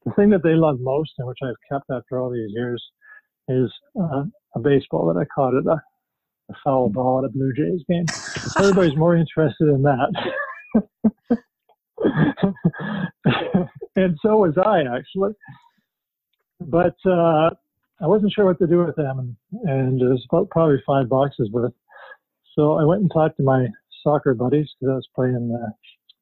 The 0.04 0.12
thing 0.12 0.30
that 0.30 0.42
they 0.42 0.54
love 0.54 0.78
most, 0.80 1.12
and 1.18 1.28
which 1.28 1.38
I've 1.42 1.54
kept 1.70 1.90
after 1.90 2.18
all 2.18 2.30
these 2.30 2.50
years, 2.50 2.82
is 3.48 3.70
uh, 4.00 4.24
a 4.54 4.60
baseball 4.60 5.12
that 5.12 5.20
I 5.20 5.24
caught 5.34 5.54
at 5.54 5.66
a 5.66 5.80
a 6.50 6.54
foul 6.64 6.88
ball 6.88 7.20
at 7.20 7.24
a 7.24 7.28
Blue 7.28 7.52
Jays 7.52 7.82
game. 7.88 8.06
Everybody's 8.58 8.96
more 8.96 9.16
interested 9.16 9.68
in 9.68 9.82
that. 9.82 10.32
and 13.96 14.18
so 14.22 14.36
was 14.36 14.56
I 14.58 14.82
actually. 14.96 15.32
But 16.60 16.96
uh, 17.06 17.50
I 18.00 18.06
wasn't 18.06 18.32
sure 18.32 18.44
what 18.44 18.58
to 18.58 18.66
do 18.66 18.84
with 18.84 18.96
them, 18.96 19.18
and, 19.18 19.68
and 19.68 20.00
it 20.00 20.06
was 20.06 20.24
about 20.30 20.50
probably 20.50 20.82
five 20.86 21.08
boxes 21.08 21.50
worth. 21.50 21.72
So 22.54 22.74
I 22.74 22.84
went 22.84 23.02
and 23.02 23.10
talked 23.12 23.36
to 23.38 23.42
my 23.42 23.66
soccer 24.02 24.34
buddies 24.34 24.68
because 24.78 24.92
I 24.92 24.96
was 24.96 25.08
playing 25.14 25.58
uh, 25.58 25.70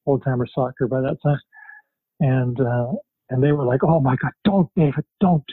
old 0.07 0.25
timer 0.25 0.47
soccer 0.53 0.87
by 0.87 1.01
that 1.01 1.19
time, 1.23 1.41
and 2.21 2.61
uh, 2.61 2.93
and 3.31 3.43
they 3.43 3.53
were 3.53 3.65
like, 3.65 3.85
"Oh 3.85 4.01
my 4.01 4.17
God, 4.17 4.33
don't, 4.45 4.69
David, 4.77 5.05
don't, 5.21 5.45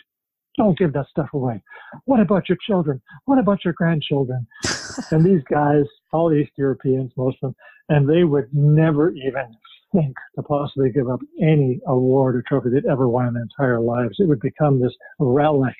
don't 0.57 0.77
give 0.77 0.93
that 0.93 1.07
stuff 1.09 1.29
away. 1.33 1.61
What 2.05 2.19
about 2.19 2.49
your 2.49 2.57
children? 2.65 3.01
What 3.25 3.39
about 3.39 3.63
your 3.63 3.73
grandchildren?" 3.73 4.47
and 5.11 5.23
these 5.23 5.43
guys, 5.49 5.85
all 6.11 6.33
East 6.33 6.51
Europeans, 6.57 7.11
most 7.17 7.37
of 7.43 7.49
them, 7.49 7.55
and 7.89 8.09
they 8.09 8.23
would 8.23 8.49
never 8.53 9.11
even 9.11 9.55
think 9.95 10.15
to 10.35 10.43
possibly 10.43 10.91
give 10.91 11.09
up 11.09 11.19
any 11.41 11.79
award 11.87 12.35
or 12.35 12.43
trophy 12.47 12.69
they'd 12.69 12.89
ever 12.89 13.07
won 13.07 13.27
in 13.27 13.33
their 13.33 13.43
entire 13.43 13.79
lives. 13.79 14.15
It 14.19 14.27
would 14.27 14.41
become 14.41 14.81
this 14.81 14.93
relic 15.19 15.75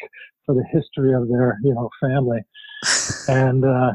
for 0.46 0.56
the 0.56 0.64
history 0.72 1.14
of 1.14 1.28
their, 1.28 1.58
you 1.64 1.74
know, 1.74 1.90
family. 2.00 2.40
and 3.28 3.66
uh, 3.66 3.94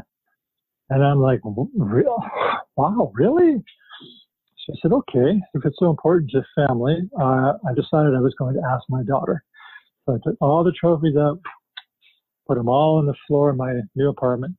and 0.89 1.03
I'm 1.03 1.21
like, 1.21 1.39
real? 1.75 2.17
wow, 2.75 3.11
really? 3.15 3.63
So 4.65 4.73
I 4.73 4.75
said, 4.81 4.91
okay, 4.91 5.41
if 5.53 5.65
it's 5.65 5.77
so 5.79 5.89
important 5.89 6.31
to 6.31 6.43
family, 6.67 6.97
uh, 7.19 7.53
I 7.67 7.73
decided 7.75 8.13
I 8.13 8.19
was 8.19 8.35
going 8.37 8.55
to 8.55 8.61
ask 8.73 8.83
my 8.89 9.01
daughter. 9.03 9.43
So 10.05 10.15
I 10.15 10.17
took 10.23 10.35
all 10.41 10.63
the 10.63 10.73
trophies 10.73 11.15
up, 11.15 11.39
put 12.47 12.57
them 12.57 12.67
all 12.67 12.97
on 12.97 13.05
the 13.05 13.15
floor 13.27 13.51
of 13.51 13.57
my 13.57 13.73
new 13.95 14.09
apartment, 14.09 14.55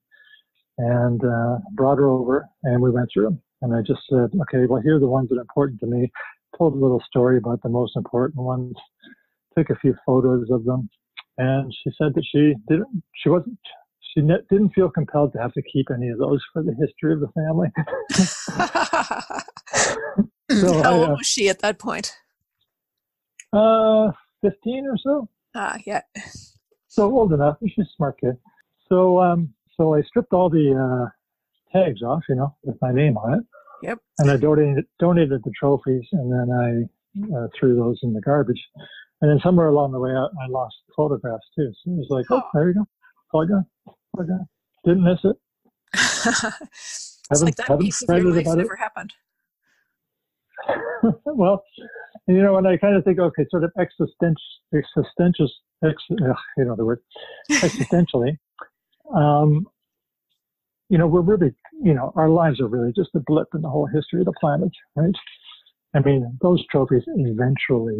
and 0.78 1.22
uh, 1.22 1.58
brought 1.74 1.98
her 1.98 2.08
over, 2.08 2.48
and 2.62 2.80
we 2.80 2.90
went 2.90 3.10
through 3.12 3.24
them. 3.24 3.42
And 3.62 3.74
I 3.74 3.80
just 3.80 4.02
said, 4.10 4.32
okay, 4.42 4.66
well, 4.66 4.82
here 4.82 4.96
are 4.96 5.00
the 5.00 5.06
ones 5.06 5.30
that 5.30 5.38
are 5.38 5.42
important 5.42 5.78
to 5.80 5.86
me. 5.86 6.10
Told 6.58 6.74
a 6.74 6.78
little 6.78 7.02
story 7.08 7.38
about 7.38 7.62
the 7.62 7.68
most 7.68 7.96
important 7.96 8.42
ones. 8.42 8.74
Took 9.56 9.70
a 9.70 9.76
few 9.76 9.94
photos 10.04 10.50
of 10.50 10.64
them, 10.64 10.90
and 11.38 11.72
she 11.72 11.90
said 11.96 12.12
that 12.14 12.24
she 12.30 12.54
didn't. 12.68 13.02
She 13.14 13.28
wasn't. 13.28 13.58
She 14.12 14.20
didn't 14.20 14.70
feel 14.74 14.90
compelled 14.90 15.32
to 15.32 15.38
have 15.38 15.52
to 15.54 15.62
keep 15.62 15.86
any 15.94 16.10
of 16.10 16.18
those 16.18 16.42
for 16.52 16.62
the 16.62 16.74
history 16.74 17.14
of 17.14 17.20
the 17.20 17.28
family. 17.28 17.68
so 20.60 20.82
How 20.82 20.90
I, 20.90 20.94
old 20.94 21.10
uh, 21.10 21.12
was 21.12 21.26
she 21.26 21.48
at 21.48 21.60
that 21.60 21.78
point? 21.78 22.14
Uh, 23.52 24.10
fifteen 24.42 24.86
or 24.86 24.98
so. 24.98 25.28
Ah, 25.54 25.78
yeah. 25.86 26.02
So 26.88 27.10
old 27.10 27.32
enough. 27.32 27.56
She's 27.62 27.86
a 27.86 27.88
smart 27.96 28.20
kid. 28.20 28.36
So, 28.88 29.20
um, 29.20 29.54
so 29.76 29.94
I 29.94 30.02
stripped 30.02 30.32
all 30.32 30.50
the 30.50 30.74
uh, 30.76 31.08
tags 31.72 32.02
off, 32.02 32.22
you 32.28 32.34
know, 32.34 32.54
with 32.62 32.76
my 32.80 32.92
name 32.92 33.16
on 33.16 33.38
it. 33.38 33.44
Yep. 33.82 33.98
And 34.18 34.30
I 34.30 34.36
donated 34.36 34.84
donated 35.00 35.42
the 35.44 35.52
trophies, 35.58 36.06
and 36.12 36.32
then 36.32 36.50
I 36.52 37.36
uh, 37.36 37.48
threw 37.58 37.74
those 37.74 37.98
in 38.02 38.12
the 38.12 38.20
garbage. 38.20 38.62
And 39.20 39.30
then 39.30 39.40
somewhere 39.42 39.68
along 39.68 39.92
the 39.92 40.00
way, 40.00 40.10
I, 40.10 40.24
I 40.44 40.48
lost 40.48 40.76
photographs 40.96 41.46
too. 41.56 41.72
So 41.84 41.92
it 41.92 41.96
was 41.96 42.06
like, 42.10 42.26
oh, 42.30 42.42
there 42.54 42.68
you 42.68 42.74
go, 42.74 42.86
all 43.32 43.46
gone, 43.46 43.66
all 43.86 44.24
gone. 44.24 44.46
Didn't 44.84 45.04
miss 45.04 45.18
it. 45.24 45.36
it's 47.30 47.42
like 47.42 47.56
that 47.56 47.78
piece 47.78 48.02
of 48.02 48.18
your 48.18 48.32
life 48.32 48.46
never 48.46 48.74
it. 48.74 48.78
happened. 48.78 49.12
well, 51.24 51.62
you 52.28 52.42
know, 52.42 52.56
and 52.56 52.66
I 52.66 52.76
kind 52.76 52.96
of 52.96 53.04
think, 53.04 53.18
okay, 53.18 53.44
sort 53.50 53.64
of 53.64 53.72
existential, 53.78 54.36
existential, 54.74 55.50
ex, 55.84 56.02
you 56.08 56.64
know 56.64 56.76
the 56.76 56.84
word, 56.84 57.00
existentially. 57.50 58.38
um, 59.14 59.66
you 60.92 60.98
know, 60.98 61.06
we're 61.06 61.22
really, 61.22 61.54
you 61.82 61.94
know, 61.94 62.12
our 62.16 62.28
lives 62.28 62.60
are 62.60 62.68
really 62.68 62.92
just 62.94 63.08
a 63.14 63.20
blip 63.20 63.48
in 63.54 63.62
the 63.62 63.68
whole 63.70 63.86
history 63.86 64.20
of 64.20 64.26
the 64.26 64.34
planet, 64.38 64.68
right? 64.94 65.14
I 65.94 66.00
mean, 66.00 66.38
those 66.42 66.62
trophies 66.66 67.04
eventually 67.06 67.96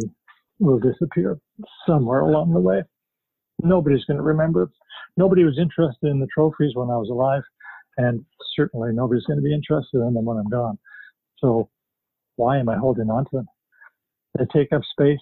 will 0.59 0.79
disappear 0.79 1.39
somewhere 1.87 2.19
along 2.19 2.53
the 2.53 2.59
way. 2.59 2.83
Nobody's 3.63 4.05
going 4.05 4.17
to 4.17 4.23
remember. 4.23 4.69
Nobody 5.17 5.43
was 5.43 5.57
interested 5.57 6.05
in 6.07 6.19
the 6.19 6.27
trophies 6.31 6.75
when 6.75 6.91
I 6.91 6.97
was 6.97 7.09
alive, 7.09 7.41
and 7.97 8.23
certainly 8.55 8.91
nobody's 8.93 9.25
going 9.25 9.39
to 9.39 9.43
be 9.43 9.55
interested 9.55 9.97
in 9.97 10.13
them 10.13 10.25
when 10.25 10.37
I'm 10.37 10.49
gone. 10.49 10.77
So, 11.39 11.71
why 12.35 12.59
am 12.59 12.69
I 12.69 12.77
holding 12.77 13.09
on 13.09 13.25
to 13.25 13.29
them? 13.37 13.47
They 14.37 14.45
take 14.53 14.71
up 14.71 14.83
space. 14.91 15.17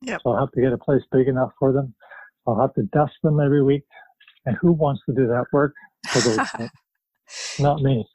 Yep. 0.00 0.20
So 0.22 0.30
I'll 0.30 0.40
have 0.40 0.52
to 0.52 0.62
get 0.62 0.72
a 0.72 0.78
place 0.78 1.02
big 1.12 1.28
enough 1.28 1.50
for 1.58 1.74
them. 1.74 1.94
I'll 2.46 2.58
have 2.58 2.72
to 2.74 2.84
dust 2.84 3.16
them 3.22 3.38
every 3.38 3.62
week. 3.62 3.84
And 4.46 4.56
who 4.62 4.72
wants 4.72 5.02
to 5.06 5.14
do 5.14 5.26
that 5.26 5.44
work? 5.52 5.74
For 6.08 6.20
those 6.20 6.38
Not 7.58 7.80
me. 7.82 8.06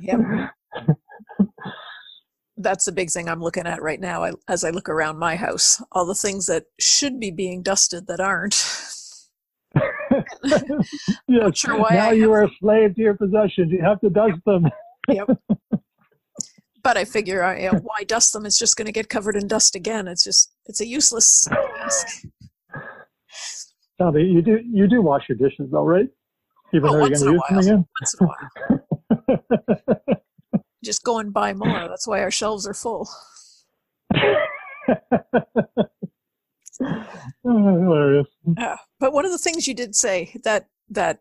Yep. 0.00 0.20
That's 2.56 2.84
the 2.84 2.92
big 2.92 3.10
thing 3.10 3.28
I'm 3.28 3.42
looking 3.42 3.66
at 3.66 3.82
right 3.82 4.00
now 4.00 4.30
as 4.48 4.62
I 4.64 4.70
look 4.70 4.88
around 4.88 5.18
my 5.18 5.34
house. 5.36 5.82
All 5.92 6.06
the 6.06 6.14
things 6.14 6.46
that 6.46 6.64
should 6.78 7.18
be 7.18 7.30
being 7.30 7.62
dusted 7.62 8.06
that 8.06 8.20
aren't. 8.20 8.54
yes. 11.26 11.58
Sure 11.58 11.78
why 11.78 11.94
now 11.94 12.10
I 12.10 12.12
you 12.12 12.32
are 12.32 12.44
a 12.44 12.50
slave 12.60 12.94
to 12.94 13.00
your 13.00 13.14
possessions. 13.14 13.72
You 13.72 13.82
have 13.82 14.00
to 14.00 14.10
dust 14.10 14.34
yep. 14.34 14.44
them. 14.44 14.70
yep. 15.08 15.28
But 16.82 16.98
I 16.98 17.06
figure, 17.06 17.42
I, 17.42 17.60
you 17.60 17.72
know, 17.72 17.78
why 17.78 18.04
dust 18.04 18.34
them? 18.34 18.44
It's 18.44 18.58
just 18.58 18.76
going 18.76 18.84
to 18.84 18.92
get 18.92 19.08
covered 19.08 19.36
in 19.36 19.48
dust 19.48 19.74
again. 19.74 20.06
It's 20.06 20.22
just, 20.22 20.52
it's 20.66 20.82
a 20.82 20.86
useless 20.86 21.48
task. 21.48 22.26
Now, 23.98 24.14
you 24.14 24.42
do 24.42 24.58
you 24.70 24.86
do 24.86 25.00
wash 25.00 25.22
your 25.30 25.38
dishes 25.38 25.70
though, 25.72 25.84
right? 25.84 26.08
Even 26.74 26.90
oh, 26.90 26.92
though 26.92 27.06
you're 27.06 27.16
going 27.18 27.48
to 27.48 27.54
use 27.54 27.66
them 27.66 27.86
again? 27.86 27.86
Once 28.00 28.14
in 28.20 28.26
a 28.26 28.28
while. 28.28 28.48
Just 30.84 31.02
go 31.04 31.18
and 31.18 31.32
buy 31.32 31.54
more. 31.54 31.88
That's 31.88 32.06
why 32.06 32.20
our 32.20 32.30
shelves 32.30 32.66
are 32.66 32.74
full. 32.74 33.08
Hilarious. 37.42 38.26
Yeah. 38.58 38.76
But 39.00 39.12
one 39.12 39.24
of 39.24 39.30
the 39.30 39.38
things 39.38 39.66
you 39.66 39.74
did 39.74 39.94
say 39.94 40.34
that 40.44 40.68
that 40.90 41.20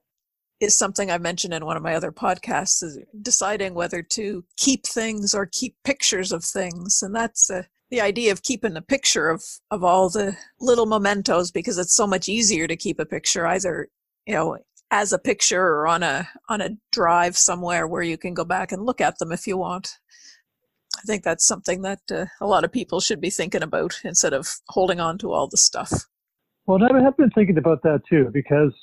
is 0.59 0.75
something 0.75 1.11
I 1.11 1.17
mentioned 1.17 1.53
in 1.53 1.65
one 1.65 1.77
of 1.77 1.83
my 1.83 1.95
other 1.95 2.11
podcasts 2.11 2.83
is 2.83 2.99
deciding 3.21 3.73
whether 3.73 4.01
to 4.01 4.43
keep 4.57 4.85
things 4.85 5.33
or 5.33 5.45
keep 5.45 5.75
pictures 5.83 6.31
of 6.31 6.43
things. 6.43 7.01
And 7.01 7.15
that's 7.15 7.49
uh, 7.49 7.63
the 7.89 8.01
idea 8.01 8.31
of 8.31 8.43
keeping 8.43 8.75
a 8.75 8.81
picture 8.81 9.29
of, 9.29 9.43
of 9.71 9.83
all 9.83 10.09
the 10.09 10.35
little 10.59 10.85
mementos 10.85 11.51
because 11.51 11.77
it's 11.77 11.95
so 11.95 12.07
much 12.07 12.27
easier 12.27 12.67
to 12.67 12.75
keep 12.75 12.99
a 12.99 13.05
picture 13.05 13.45
either, 13.45 13.89
you 14.25 14.33
know, 14.33 14.57
as 14.91 15.11
a 15.11 15.19
picture 15.19 15.61
or 15.61 15.87
on 15.87 16.03
a 16.03 16.29
on 16.49 16.61
a 16.61 16.71
drive 16.91 17.37
somewhere 17.37 17.87
where 17.87 18.03
you 18.03 18.17
can 18.17 18.33
go 18.33 18.45
back 18.45 18.71
and 18.71 18.85
look 18.85 19.01
at 19.01 19.17
them 19.19 19.31
if 19.31 19.47
you 19.47 19.57
want. 19.57 19.97
I 20.95 21.01
think 21.05 21.23
that's 21.23 21.45
something 21.45 21.81
that 21.81 22.01
uh, 22.11 22.25
a 22.39 22.45
lot 22.45 22.63
of 22.63 22.71
people 22.71 22.99
should 22.99 23.19
be 23.19 23.31
thinking 23.31 23.63
about 23.63 23.99
instead 24.03 24.33
of 24.33 24.47
holding 24.69 24.99
on 24.99 25.17
to 25.19 25.31
all 25.31 25.47
the 25.47 25.57
stuff. 25.57 25.91
Well, 26.65 26.79
I 26.83 27.01
have 27.01 27.17
been 27.17 27.31
thinking 27.31 27.57
about 27.57 27.81
that 27.83 28.01
too 28.09 28.29
because 28.31 28.73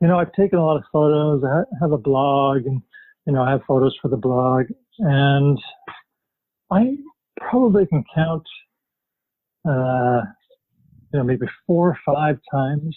you 0.00 0.08
know 0.08 0.18
I've 0.18 0.32
taken 0.32 0.58
a 0.58 0.64
lot 0.64 0.76
of 0.76 0.84
photos. 0.92 1.44
I 1.44 1.62
have 1.80 1.92
a 1.92 1.98
blog, 1.98 2.66
and 2.66 2.80
you 3.26 3.32
know 3.32 3.42
I 3.42 3.50
have 3.50 3.62
photos 3.68 3.96
for 4.00 4.08
the 4.08 4.16
blog, 4.16 4.66
and 4.98 5.58
I 6.70 6.96
probably 7.36 7.86
can 7.86 8.04
count, 8.14 8.42
uh, 9.68 10.22
you 11.12 11.18
know, 11.18 11.24
maybe 11.24 11.46
four 11.66 11.90
or 11.90 11.98
five 12.04 12.38
times 12.50 12.96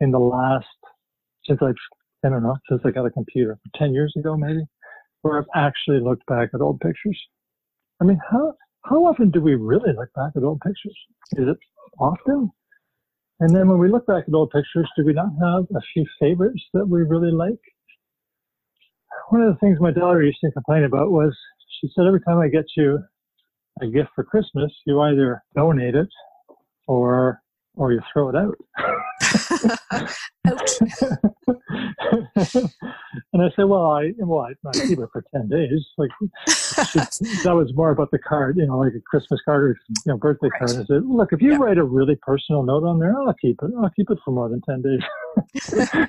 in 0.00 0.10
the 0.10 0.18
last 0.18 0.66
since 1.44 1.60
I've 1.62 1.74
I 2.24 2.30
don't 2.30 2.42
know 2.42 2.56
since 2.68 2.82
I 2.84 2.90
got 2.90 3.06
a 3.06 3.10
computer 3.10 3.58
ten 3.74 3.92
years 3.92 4.12
ago 4.18 4.36
maybe, 4.36 4.62
where 5.22 5.38
I've 5.38 5.46
actually 5.54 6.00
looked 6.00 6.26
back 6.26 6.50
at 6.54 6.60
old 6.60 6.80
pictures. 6.80 7.18
I 8.00 8.04
mean, 8.04 8.20
how 8.30 8.54
how 8.84 9.04
often 9.04 9.30
do 9.30 9.40
we 9.40 9.54
really 9.54 9.92
look 9.92 10.12
back 10.14 10.32
at 10.36 10.42
old 10.42 10.60
pictures? 10.60 10.96
Is 11.36 11.48
it 11.48 11.58
often? 11.98 12.50
And 13.40 13.54
then 13.54 13.68
when 13.68 13.78
we 13.78 13.88
look 13.88 14.06
back 14.06 14.24
at 14.26 14.34
old 14.34 14.50
pictures, 14.50 14.90
do 14.96 15.04
we 15.04 15.12
not 15.12 15.30
have 15.40 15.64
a 15.76 15.80
few 15.92 16.04
favorites 16.18 16.62
that 16.74 16.88
we 16.88 17.02
really 17.02 17.30
like? 17.30 17.60
One 19.28 19.42
of 19.42 19.52
the 19.52 19.58
things 19.60 19.78
my 19.80 19.92
daughter 19.92 20.22
used 20.22 20.40
to 20.42 20.50
complain 20.50 20.84
about 20.84 21.12
was 21.12 21.36
she 21.80 21.88
said 21.94 22.06
every 22.06 22.20
time 22.20 22.38
I 22.38 22.48
get 22.48 22.64
you 22.76 22.98
a 23.80 23.86
gift 23.86 24.10
for 24.14 24.24
Christmas, 24.24 24.72
you 24.86 25.00
either 25.00 25.44
donate 25.54 25.94
it 25.94 26.08
or 26.88 27.40
or 27.78 27.92
you 27.92 28.00
throw 28.12 28.28
it 28.28 28.34
out. 28.36 28.56
and 33.32 33.42
I 33.42 33.50
said, 33.54 33.64
well, 33.64 33.86
I 33.86 34.12
well, 34.18 34.40
I, 34.40 34.54
I 34.68 34.72
keep 34.72 34.98
it 34.98 35.08
for 35.12 35.24
ten 35.32 35.48
days. 35.48 35.86
Like 35.96 36.10
that 36.46 37.54
was 37.54 37.72
more 37.74 37.90
about 37.90 38.10
the 38.10 38.18
card, 38.18 38.56
you 38.56 38.66
know, 38.66 38.78
like 38.78 38.94
a 38.94 39.00
Christmas 39.00 39.40
card 39.44 39.62
or 39.62 39.76
you 39.88 39.94
know 40.12 40.16
birthday 40.16 40.48
right. 40.52 40.58
card. 40.58 40.70
I 40.70 40.84
said, 40.84 41.04
look, 41.06 41.32
if 41.32 41.40
you 41.40 41.52
yeah. 41.52 41.58
write 41.58 41.78
a 41.78 41.84
really 41.84 42.16
personal 42.16 42.64
note 42.64 42.84
on 42.84 42.98
there, 42.98 43.14
I'll 43.16 43.32
keep 43.34 43.60
it. 43.62 43.70
I'll 43.80 43.90
keep 43.90 44.10
it 44.10 44.18
for 44.24 44.32
more 44.32 44.48
than 44.48 44.60
ten 44.62 44.82
days. 44.82 45.00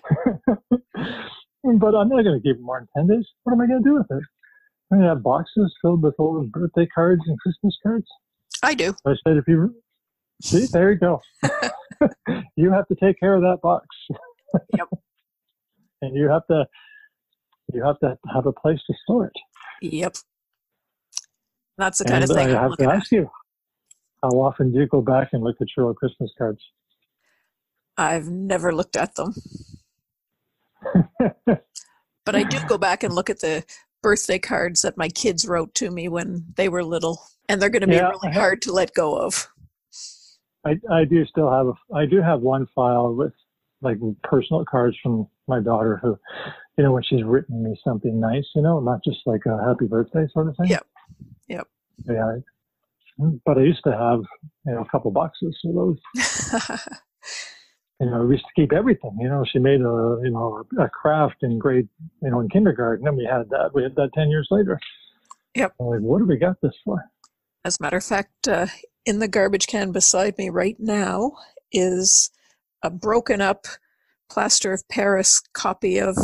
but 1.64 1.96
I'm 1.96 2.10
not 2.10 2.24
going 2.24 2.40
to 2.40 2.42
keep 2.42 2.56
it 2.56 2.62
more 2.62 2.80
than 2.80 2.88
ten 2.98 3.16
days. 3.16 3.28
What 3.44 3.54
am 3.54 3.62
I 3.62 3.68
going 3.68 3.84
to 3.84 3.90
do 3.90 3.94
with 3.96 4.08
it? 4.10 4.24
I'm 4.92 4.98
going 4.98 5.08
to 5.08 5.10
have 5.10 5.22
boxes 5.24 5.72
filled 5.84 6.02
with 6.02 6.16
old 6.18 6.52
birthday 6.52 6.88
cards 6.88 7.22
and 7.28 7.40
Christmas 7.40 7.78
cards. 7.84 8.08
I 8.64 8.74
do. 8.74 8.96
I 9.06 9.14
said, 9.24 9.38
if 9.38 9.48
you 9.48 9.76
see, 10.42 10.68
there 10.72 10.92
you 10.92 10.98
go. 10.98 11.22
you 12.56 12.72
have 12.72 12.88
to 12.88 12.96
take 13.02 13.20
care 13.20 13.36
of 13.36 13.42
that 13.42 13.60
box. 13.62 13.88
yep. 14.76 14.88
and 16.02 16.16
you 16.16 16.30
have 16.30 16.46
to 16.48 16.66
you 17.74 17.84
have 17.84 18.00
to 18.00 18.18
have 18.34 18.46
a 18.46 18.54
place 18.54 18.80
to 18.88 18.94
store 19.04 19.26
it. 19.28 19.34
Yep. 19.82 20.16
That's 21.78 22.00
the 22.00 22.06
kind 22.06 22.24
and 22.24 22.32
of 22.32 22.36
thing 22.36 22.56
I 22.56 22.62
have 22.62 22.78
to 22.78 22.92
ask 22.92 23.14
at. 23.14 23.18
you. 23.18 23.30
How 24.24 24.30
often 24.30 24.72
do 24.72 24.80
you 24.80 24.88
go 24.88 25.02
back 25.02 25.30
and 25.34 25.44
look 25.44 25.58
at 25.62 25.68
your 25.78 25.86
old 25.88 25.96
Christmas 25.96 26.32
cards? 26.38 26.62
I've 27.98 28.30
never 28.30 28.74
looked 28.74 28.98
at 28.98 29.16
them. 29.16 29.34
but 32.26 32.36
I 32.36 32.44
do 32.44 32.58
go 32.68 32.78
back 32.78 33.04
and 33.04 33.14
look 33.14 33.30
at 33.30 33.40
the 33.40 33.64
birthday 34.02 34.40
cards 34.40 34.82
that 34.82 34.98
my 34.98 35.10
kids 35.10 35.48
wrote 35.48 35.74
to 35.76 35.92
me 35.92 36.08
when 36.08 36.46
they 36.56 36.70
were 36.70 36.84
little, 36.84 37.22
and 37.48 37.62
they're 37.62 37.70
going 37.70 37.82
to 37.82 37.88
be 37.88 37.96
Yeah, 37.96 38.10
really 38.10 38.34
hard 38.34 38.62
to 38.64 38.74
let 38.74 38.94
go 38.94 39.18
of. 39.18 39.50
I, 40.66 40.72
I 40.92 41.06
do 41.06 41.26
still 41.26 41.52
have 41.52 41.68
a, 41.68 41.96
I 41.96 42.06
do 42.06 42.22
have 42.22 42.42
one 42.42 42.68
file 42.76 43.14
with 43.14 43.34
like 43.82 43.98
personal 44.24 44.66
cards 44.70 44.98
from 45.02 45.28
my 45.48 45.62
daughter 45.62 46.00
who, 46.02 46.18
you 46.78 46.84
know, 46.84 46.92
when 46.92 47.04
she's 47.04 47.24
written 47.24 47.64
me 47.64 47.80
something 47.84 48.20
nice, 48.20 48.46
you 48.56 48.62
know, 48.62 48.80
not 48.80 49.04
just 49.04 49.20
like 49.26 49.42
a 49.46 49.58
happy 49.66 49.86
birthday 49.86 50.28
sort 50.34 50.50
of 50.50 50.58
thing. 50.58 50.68
Yep. 50.68 50.88
Yep. 51.48 51.68
Yeah. 52.08 52.36
But 53.46 53.58
I 53.58 53.62
used 53.62 53.84
to 53.86 53.92
have, 53.92 54.22
you 54.66 54.74
know, 54.74 54.82
a 54.82 54.90
couple 54.90 55.12
boxes 55.12 55.58
of 55.66 55.76
those. 55.76 55.98
You 58.02 58.10
know, 58.10 58.24
we 58.24 58.36
used 58.36 58.46
to 58.46 58.62
keep 58.62 58.72
everything. 58.72 59.18
You 59.20 59.28
know, 59.28 59.44
she 59.52 59.60
made 59.60 59.82
a, 59.82 60.20
you 60.24 60.32
know, 60.32 60.64
a 60.80 60.88
craft 60.88 61.44
in 61.44 61.60
grade, 61.60 61.90
you 62.22 62.30
know, 62.30 62.40
in 62.40 62.48
kindergarten, 62.48 63.06
and 63.06 63.18
we 63.18 63.26
had 63.26 63.50
that. 63.50 63.72
We 63.74 63.84
had 63.84 63.94
that 63.96 64.12
ten 64.14 64.30
years 64.30 64.48
later. 64.52 64.80
Yep. 65.56 65.74
I'm 65.82 65.88
like, 65.88 66.00
what 66.00 66.20
do 66.20 66.26
we 66.26 66.38
got 66.38 66.62
this 66.62 66.72
for? 66.86 67.04
As 67.66 67.78
a 67.78 67.84
matter 67.84 67.98
of 67.98 68.04
fact, 68.06 68.48
uh, 68.48 68.68
in 69.06 69.20
the 69.20 69.28
garbage 69.28 69.68
can 69.68 69.92
beside 69.92 70.38
me 70.38 70.50
right 70.50 70.76
now 70.80 71.32
is 71.72 72.32
a 72.84 72.90
broken 72.90 73.42
up 73.42 73.66
plaster 74.30 74.74
of 74.74 74.88
Paris 74.90 75.42
copy 75.54 76.00
of 76.00 76.16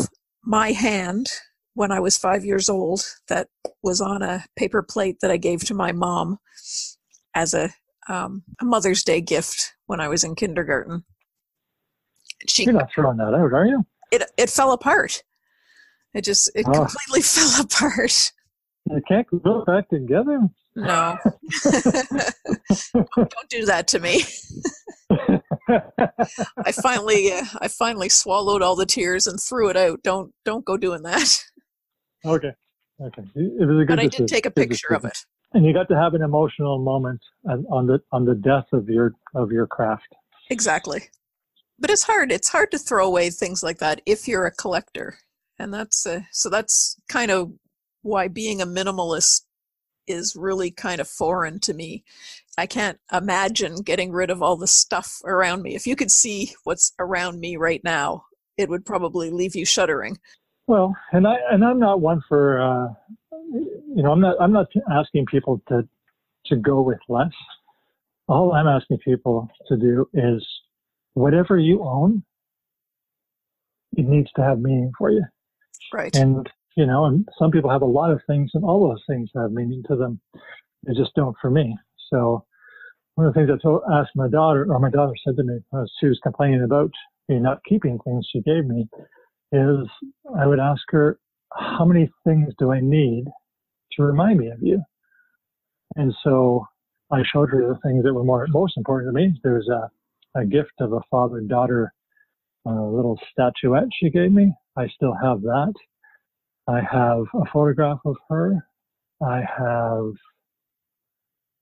My 0.43 0.71
Hand 0.71 1.27
when 1.73 1.91
I 1.91 1.99
was 1.99 2.17
five 2.17 2.45
years 2.45 2.69
old 2.69 3.03
that 3.27 3.47
was 3.83 3.99
on 4.01 4.21
a 4.21 4.45
paper 4.55 4.81
plate 4.81 5.17
that 5.21 5.31
I 5.31 5.37
gave 5.37 5.61
to 5.65 5.73
my 5.73 5.91
mom 5.91 6.37
as 7.33 7.53
a, 7.53 7.71
um, 8.07 8.43
a 8.61 8.65
Mother's 8.65 9.03
Day 9.03 9.19
gift 9.21 9.73
when 9.87 9.99
I 9.99 10.07
was 10.07 10.23
in 10.23 10.35
kindergarten. 10.35 11.03
She 12.47 12.63
You're 12.63 12.73
not 12.73 12.91
throwing 12.93 13.17
that 13.17 13.33
out, 13.33 13.53
are 13.53 13.65
you? 13.65 13.85
it 14.11 14.23
it 14.37 14.49
fell 14.51 14.71
apart. 14.71 15.23
It 16.13 16.23
just 16.23 16.49
it 16.55 16.65
Oh. 16.67 16.71
completely 16.73 17.21
fell 17.23 17.61
apart. 17.61 18.31
You 18.89 19.01
can't 19.07 19.27
go 19.43 19.63
back 19.65 19.89
together. 19.89 20.39
No. 20.75 21.17
Don't 22.93 23.49
do 23.49 23.65
that 23.65 23.87
to 23.89 23.99
me. 23.99 24.23
I 26.63 26.71
finally 26.71 27.31
uh, 27.31 27.45
I 27.59 27.67
finally 27.67 28.09
swallowed 28.09 28.61
all 28.61 28.75
the 28.75 28.85
tears 28.85 29.25
and 29.25 29.39
threw 29.39 29.69
it 29.69 29.77
out. 29.77 30.03
Don't 30.03 30.31
don't 30.43 30.65
go 30.65 30.77
doing 30.77 31.01
that. 31.03 31.43
okay. 32.25 32.51
Okay. 33.01 33.23
It 33.35 33.67
was 33.67 33.81
a 33.81 33.85
good 33.85 33.87
But 33.87 33.99
I 33.99 34.07
did 34.07 34.27
take 34.27 34.45
a 34.45 34.51
picture 34.51 34.93
of 34.93 35.05
it. 35.05 35.17
And 35.53 35.65
you 35.65 35.73
got 35.73 35.87
to 35.89 35.95
have 35.95 36.13
an 36.13 36.21
emotional 36.21 36.79
moment 36.79 37.21
on 37.49 37.65
on 37.71 37.87
the 37.87 37.99
on 38.11 38.25
the 38.25 38.35
death 38.35 38.67
of 38.71 38.89
your 38.89 39.13
of 39.33 39.51
your 39.51 39.65
craft. 39.65 40.13
Exactly. 40.49 41.09
But 41.79 41.89
it's 41.89 42.03
hard. 42.03 42.31
It's 42.31 42.49
hard 42.49 42.71
to 42.71 42.77
throw 42.77 43.05
away 43.05 43.29
things 43.29 43.63
like 43.63 43.79
that 43.79 44.01
if 44.05 44.27
you're 44.27 44.45
a 44.45 44.51
collector. 44.51 45.17
And 45.57 45.73
that's 45.73 46.05
uh, 46.05 46.21
so 46.31 46.49
that's 46.49 46.97
kind 47.09 47.31
of 47.31 47.53
why 48.05 48.27
being 48.27 48.61
a 48.61 48.67
minimalist 48.67 49.41
is 50.07 50.35
really 50.35 50.69
kind 50.69 51.01
of 51.01 51.07
foreign 51.07 51.59
to 51.59 51.73
me. 51.73 52.03
I 52.57 52.67
can't 52.67 52.99
imagine 53.11 53.81
getting 53.81 54.11
rid 54.11 54.29
of 54.29 54.43
all 54.43 54.55
the 54.55 54.67
stuff 54.67 55.19
around 55.25 55.63
me. 55.63 55.75
If 55.75 55.87
you 55.87 55.95
could 55.95 56.11
see 56.11 56.53
what's 56.63 56.93
around 56.99 57.39
me 57.39 57.57
right 57.57 57.83
now, 57.83 58.25
it 58.57 58.69
would 58.69 58.85
probably 58.85 59.31
leave 59.31 59.55
you 59.55 59.65
shuddering. 59.65 60.19
Well, 60.67 60.95
and 61.11 61.27
I 61.27 61.35
and 61.51 61.65
I'm 61.65 61.79
not 61.79 61.99
one 61.99 62.21
for 62.29 62.61
uh, 62.61 62.87
you 63.51 64.03
know 64.03 64.11
I'm 64.11 64.21
not 64.21 64.35
I'm 64.39 64.53
not 64.53 64.67
asking 64.91 65.25
people 65.25 65.61
to 65.67 65.87
to 66.47 66.55
go 66.55 66.81
with 66.81 66.99
less. 67.09 67.33
All 68.27 68.53
I'm 68.53 68.67
asking 68.67 68.99
people 68.99 69.49
to 69.67 69.77
do 69.77 70.07
is 70.13 70.45
whatever 71.13 71.59
you 71.59 71.83
own, 71.83 72.23
it 73.97 74.05
needs 74.05 74.31
to 74.35 74.43
have 74.43 74.59
meaning 74.59 74.91
for 74.97 75.11
you. 75.11 75.23
Right. 75.93 76.15
And 76.15 76.49
you 76.75 76.85
know, 76.85 77.05
and 77.05 77.27
some 77.39 77.51
people 77.51 77.69
have 77.69 77.81
a 77.81 77.85
lot 77.85 78.11
of 78.11 78.21
things, 78.27 78.51
and 78.53 78.63
all 78.63 78.87
those 78.87 79.03
things 79.07 79.29
have 79.35 79.51
meaning 79.51 79.83
to 79.87 79.95
them. 79.95 80.19
They 80.85 80.93
just 80.93 81.15
don't 81.15 81.35
for 81.41 81.49
me. 81.49 81.77
So 82.11 82.45
one 83.15 83.27
of 83.27 83.33
the 83.33 83.39
things 83.39 83.49
I 83.51 83.61
told, 83.61 83.81
asked 83.91 84.11
my 84.15 84.27
daughter, 84.27 84.67
or 84.69 84.79
my 84.79 84.89
daughter 84.89 85.13
said 85.25 85.37
to 85.37 85.43
me, 85.43 85.59
as 85.81 85.89
she 85.99 86.07
was 86.07 86.19
complaining 86.21 86.63
about 86.63 86.91
me 87.29 87.39
not 87.39 87.63
keeping 87.67 87.97
things 87.99 88.27
she 88.31 88.41
gave 88.41 88.65
me, 88.65 88.87
is 89.51 89.87
I 90.37 90.45
would 90.45 90.59
ask 90.59 90.81
her, 90.89 91.17
how 91.53 91.85
many 91.85 92.11
things 92.25 92.53
do 92.59 92.71
I 92.71 92.81
need 92.81 93.25
to 93.93 94.03
remind 94.03 94.39
me 94.39 94.49
of 94.49 94.61
you? 94.61 94.83
And 95.95 96.13
so 96.23 96.65
I 97.11 97.23
showed 97.31 97.49
her 97.51 97.61
the 97.61 97.79
things 97.87 98.03
that 98.03 98.13
were 98.13 98.23
more 98.23 98.45
most 98.49 98.77
important 98.77 99.09
to 99.09 99.13
me. 99.13 99.39
There's 99.43 99.69
a, 99.69 99.89
a 100.37 100.45
gift 100.45 100.73
of 100.79 100.91
a 100.91 100.99
father-daughter 101.09 101.93
uh, 102.65 102.83
little 102.83 103.17
statuette 103.31 103.87
she 103.97 104.09
gave 104.09 104.31
me. 104.31 104.51
I 104.75 104.87
still 104.87 105.13
have 105.13 105.41
that. 105.43 105.73
I 106.67 106.81
have 106.81 107.25
a 107.33 107.45
photograph 107.53 107.99
of 108.05 108.15
her. 108.29 108.67
I 109.21 109.37
have 109.57 110.11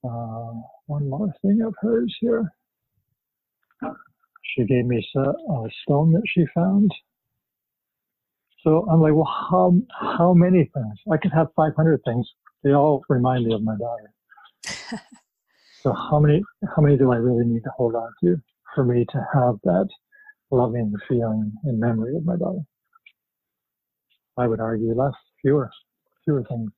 uh, 0.03 0.53
one 0.87 1.09
more 1.09 1.33
thing 1.41 1.61
of 1.65 1.73
hers 1.81 2.15
here. 2.21 2.51
She 4.55 4.65
gave 4.65 4.85
me 4.85 4.97
a 5.15 5.69
stone 5.81 6.13
that 6.13 6.23
she 6.27 6.45
found. 6.53 6.91
So 8.63 8.87
I'm 8.89 9.01
like, 9.01 9.13
well, 9.13 9.29
how 9.51 9.73
how 10.17 10.33
many 10.33 10.69
things? 10.73 10.99
I 11.11 11.17
could 11.17 11.33
have 11.33 11.47
500 11.55 12.01
things. 12.05 12.25
They 12.63 12.71
all 12.71 13.03
remind 13.09 13.45
me 13.45 13.53
of 13.53 13.61
my 13.61 13.75
daughter. 13.75 14.13
so 15.83 15.93
how 15.93 16.19
many 16.19 16.41
how 16.75 16.81
many 16.81 16.97
do 16.97 17.11
I 17.11 17.17
really 17.17 17.45
need 17.45 17.63
to 17.63 17.71
hold 17.75 17.95
on 17.95 18.09
to 18.23 18.37
for 18.73 18.85
me 18.85 19.05
to 19.09 19.27
have 19.33 19.55
that 19.63 19.89
loving 20.49 20.93
feeling 21.09 21.51
and 21.65 21.79
memory 21.79 22.15
of 22.15 22.23
my 22.23 22.37
daughter? 22.37 22.61
I 24.37 24.47
would 24.47 24.59
argue 24.59 24.93
less, 24.95 25.13
fewer, 25.41 25.69
fewer 26.23 26.43
things. 26.43 26.71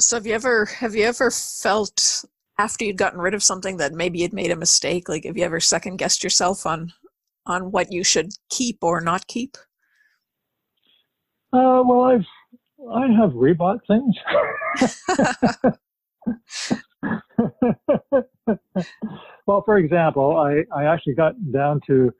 So 0.00 0.16
have 0.16 0.26
you 0.26 0.34
ever 0.34 0.66
have 0.66 0.94
you 0.94 1.04
ever 1.04 1.30
felt 1.30 2.24
after 2.58 2.84
you'd 2.84 2.98
gotten 2.98 3.20
rid 3.20 3.34
of 3.34 3.42
something 3.42 3.76
that 3.78 3.92
maybe 3.92 4.18
you'd 4.18 4.32
made 4.32 4.50
a 4.50 4.56
mistake? 4.56 5.08
Like 5.08 5.24
have 5.24 5.36
you 5.36 5.44
ever 5.44 5.60
second 5.60 5.96
guessed 5.96 6.24
yourself 6.24 6.66
on 6.66 6.92
on 7.46 7.70
what 7.70 7.92
you 7.92 8.02
should 8.02 8.32
keep 8.50 8.82
or 8.82 9.00
not 9.00 9.26
keep? 9.26 9.56
Uh, 11.52 11.82
well, 11.86 12.02
I've 12.02 12.26
I 12.92 13.06
have 13.12 13.30
rebought 13.30 13.80
things. 13.86 14.16
well, 19.46 19.62
for 19.62 19.78
example, 19.78 20.36
I, 20.36 20.64
I 20.74 20.84
actually 20.84 21.14
got 21.14 21.34
down 21.52 21.80
to 21.86 22.12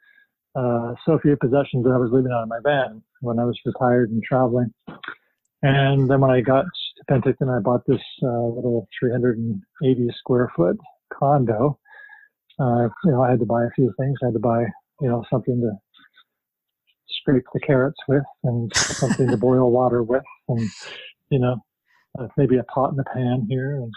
uh, 0.55 0.95
so 1.05 1.19
few 1.19 1.37
possessions 1.37 1.85
that 1.85 1.93
I 1.95 1.99
was 1.99 2.11
leaving 2.13 2.33
out 2.33 2.43
of 2.43 2.49
my 2.49 2.61
van 2.63 3.03
when 3.21 3.39
I 3.39 3.45
was 3.45 3.59
retired 3.65 4.11
and 4.11 4.23
traveling. 4.23 4.73
And 5.63 6.11
then 6.11 6.21
when 6.21 6.31
I 6.31 6.41
got 6.41 6.65
to 6.65 7.05
Penticton, 7.13 7.55
I 7.55 7.61
bought 7.61 7.87
this 7.87 8.03
uh, 8.23 8.27
little 8.27 8.87
380 9.01 10.09
square 10.19 10.53
foot 10.55 10.77
condo. 11.13 11.79
Uh, 12.61 12.89
you 13.05 13.13
know, 13.13 13.23
I 13.23 13.31
had 13.31 13.41
to 13.41 13.47
buy 13.47 13.65
a 13.65 13.71
few 13.75 13.93
things. 13.99 14.19
I 14.23 14.27
had 14.27 14.35
to 14.35 14.41
buy, 14.41 14.65
you 15.01 15.09
know, 15.09 15.25
something 15.31 15.61
to 15.61 15.73
scrape 17.09 17.45
the 17.53 17.61
carrots 17.61 17.99
with 18.09 18.23
and 18.45 18.75
something 18.77 19.29
to 19.29 19.37
boil 19.37 19.71
water 19.71 20.03
with 20.03 20.23
and 20.49 20.69
you 21.31 21.39
know 21.39 21.57
uh, 22.19 22.27
maybe 22.37 22.59
a 22.59 22.65
pot 22.65 22.91
and 22.91 23.01
a 23.01 23.05
pan 23.15 23.47
here 23.49 23.77
and 23.77 23.93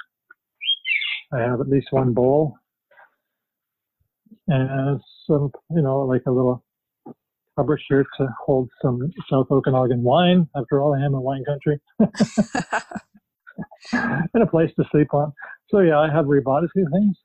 i 1.33 1.39
have 1.39 1.59
at 1.59 1.67
least 1.67 1.87
one 1.91 2.13
bowl 2.13 2.55
and 4.47 5.01
some 5.27 5.51
you 5.71 5.81
know 5.81 5.99
like 6.01 6.23
a 6.27 6.31
little 6.31 6.63
cupboard 7.55 7.81
here 7.87 8.05
to 8.17 8.27
hold 8.45 8.69
some 8.81 8.99
south 9.29 9.47
okanagan 9.51 10.03
wine 10.03 10.47
after 10.55 10.81
all 10.81 10.93
i 10.95 11.03
am 11.03 11.13
a 11.13 11.21
wine 11.21 11.43
country 11.45 11.79
and 13.93 14.43
a 14.43 14.47
place 14.47 14.71
to 14.75 14.83
sleep 14.91 15.13
on 15.13 15.33
so 15.69 15.79
yeah 15.79 15.99
i 15.99 16.11
have 16.11 16.25
rebought 16.25 16.63
a 16.63 16.69
few 16.73 16.87
things 16.91 17.17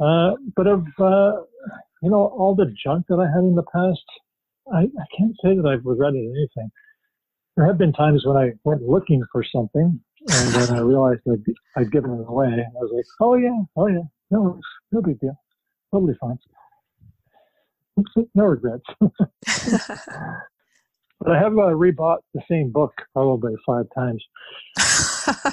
uh, 0.00 0.32
but 0.56 0.66
of 0.66 0.80
uh, 1.00 1.32
you 2.02 2.10
know 2.10 2.26
all 2.38 2.54
the 2.54 2.72
junk 2.84 3.06
that 3.08 3.18
i 3.18 3.26
had 3.26 3.44
in 3.44 3.54
the 3.54 3.64
past 3.72 4.04
I, 4.72 4.80
I 4.80 5.06
can't 5.16 5.36
say 5.42 5.54
that 5.54 5.66
I've 5.66 5.84
regretted 5.84 6.24
anything. 6.24 6.70
There 7.56 7.66
have 7.66 7.78
been 7.78 7.92
times 7.92 8.24
when 8.24 8.36
I 8.36 8.52
went 8.64 8.82
looking 8.82 9.22
for 9.32 9.44
something 9.44 10.00
and 10.28 10.54
then 10.54 10.76
I 10.76 10.80
realized 10.80 11.20
I'd, 11.30 11.44
I'd 11.76 11.92
given 11.92 12.12
it 12.12 12.26
away. 12.28 12.48
I 12.48 12.78
was 12.80 12.90
like, 12.94 13.04
oh 13.20 13.36
yeah, 13.36 13.62
oh 13.76 13.86
yeah, 13.86 14.02
no, 14.30 14.60
no 14.92 15.02
big 15.02 15.20
deal. 15.20 15.38
Totally 15.92 16.14
fine. 16.20 16.38
No 18.34 18.44
regrets. 18.44 18.84
but 19.00 19.10
I 21.30 21.38
have 21.38 21.52
uh, 21.52 21.72
rebought 21.72 22.18
the 22.34 22.42
same 22.48 22.70
book 22.70 22.92
probably 23.14 23.54
five 23.64 23.86
times. 23.94 24.22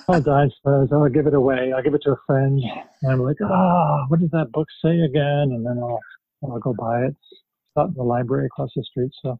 Five 0.05 0.25
times. 0.25 0.53
Uh, 0.65 0.85
I'll 0.91 1.09
give 1.09 1.25
it 1.25 1.33
away. 1.33 1.71
I'll 1.75 1.81
give 1.81 1.95
it 1.95 2.01
to 2.03 2.11
a 2.11 2.19
friend. 2.27 2.61
And 3.01 3.11
I'm 3.11 3.21
like, 3.21 3.37
ah, 3.43 4.05
what 4.07 4.19
did 4.19 4.29
that 4.31 4.51
book 4.51 4.67
say 4.83 4.99
again? 4.99 5.51
And 5.51 5.65
then 5.65 5.79
I'll, 5.79 5.99
I'll 6.43 6.59
go 6.59 6.73
buy 6.77 7.05
it. 7.05 7.15
It's 7.31 7.41
not 7.75 7.87
in 7.87 7.93
the 7.95 8.03
library 8.03 8.45
across 8.45 8.69
the 8.75 8.83
street. 8.83 9.11
So, 9.23 9.39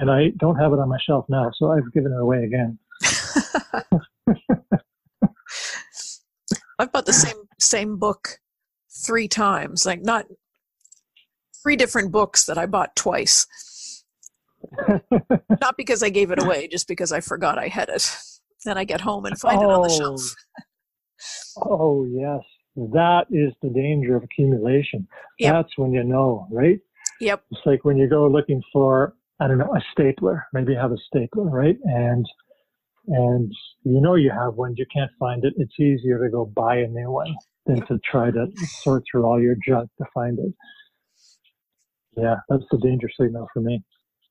and 0.00 0.10
I 0.10 0.32
don't 0.36 0.56
have 0.56 0.72
it 0.72 0.78
on 0.78 0.88
my 0.90 0.98
shelf 1.00 1.24
now. 1.30 1.50
So 1.54 1.70
I've 1.70 1.90
given 1.92 2.12
it 2.12 2.20
away 2.20 2.44
again. 2.44 2.78
I've 6.78 6.92
bought 6.92 7.06
the 7.06 7.12
same 7.12 7.36
same 7.58 7.96
book 7.98 8.40
three 9.04 9.28
times, 9.28 9.86
like 9.86 10.02
not 10.02 10.26
three 11.62 11.76
different 11.76 12.12
books 12.12 12.44
that 12.46 12.58
I 12.58 12.66
bought 12.66 12.94
twice. 12.96 13.46
not 15.60 15.76
because 15.76 16.02
I 16.02 16.08
gave 16.08 16.30
it 16.30 16.42
away, 16.42 16.68
just 16.68 16.88
because 16.88 17.12
I 17.12 17.20
forgot 17.20 17.58
I 17.58 17.68
had 17.68 17.88
it. 17.88 18.08
Then 18.64 18.78
I 18.78 18.84
get 18.84 19.00
home 19.00 19.26
and 19.26 19.38
find 19.38 19.58
oh. 19.58 19.62
it 19.62 19.72
on 19.72 19.82
the 19.82 19.94
oh. 19.94 19.98
shelf. 19.98 20.34
oh 21.64 22.06
yes, 22.06 22.40
that 22.76 23.26
is 23.30 23.52
the 23.62 23.68
danger 23.70 24.16
of 24.16 24.24
accumulation. 24.24 25.06
Yep. 25.38 25.52
That's 25.52 25.78
when 25.78 25.92
you 25.92 26.04
know, 26.04 26.46
right? 26.50 26.78
Yep. 27.20 27.44
It's 27.50 27.60
like 27.66 27.84
when 27.84 27.96
you 27.96 28.08
go 28.08 28.26
looking 28.26 28.62
for, 28.72 29.14
I 29.40 29.48
don't 29.48 29.58
know, 29.58 29.74
a 29.74 29.80
stapler. 29.92 30.46
Maybe 30.52 30.72
you 30.72 30.78
have 30.78 30.92
a 30.92 30.98
stapler, 31.08 31.44
right? 31.44 31.76
And 31.84 32.26
and 33.08 33.52
you 33.84 34.00
know 34.00 34.14
you 34.14 34.30
have 34.30 34.54
one, 34.54 34.74
you 34.76 34.86
can't 34.92 35.10
find 35.18 35.44
it. 35.44 35.52
It's 35.58 35.78
easier 35.78 36.24
to 36.24 36.30
go 36.30 36.46
buy 36.46 36.76
a 36.76 36.86
new 36.86 37.10
one 37.10 37.34
than 37.66 37.84
to 37.86 37.98
try 38.10 38.30
to 38.30 38.46
sort 38.82 39.04
through 39.10 39.24
all 39.24 39.40
your 39.40 39.56
junk 39.66 39.88
to 39.98 40.04
find 40.12 40.38
it. 40.38 40.52
Yeah, 42.16 42.36
that's 42.48 42.64
the 42.70 42.78
danger 42.78 43.08
signal 43.18 43.48
for 43.52 43.60
me. 43.60 43.82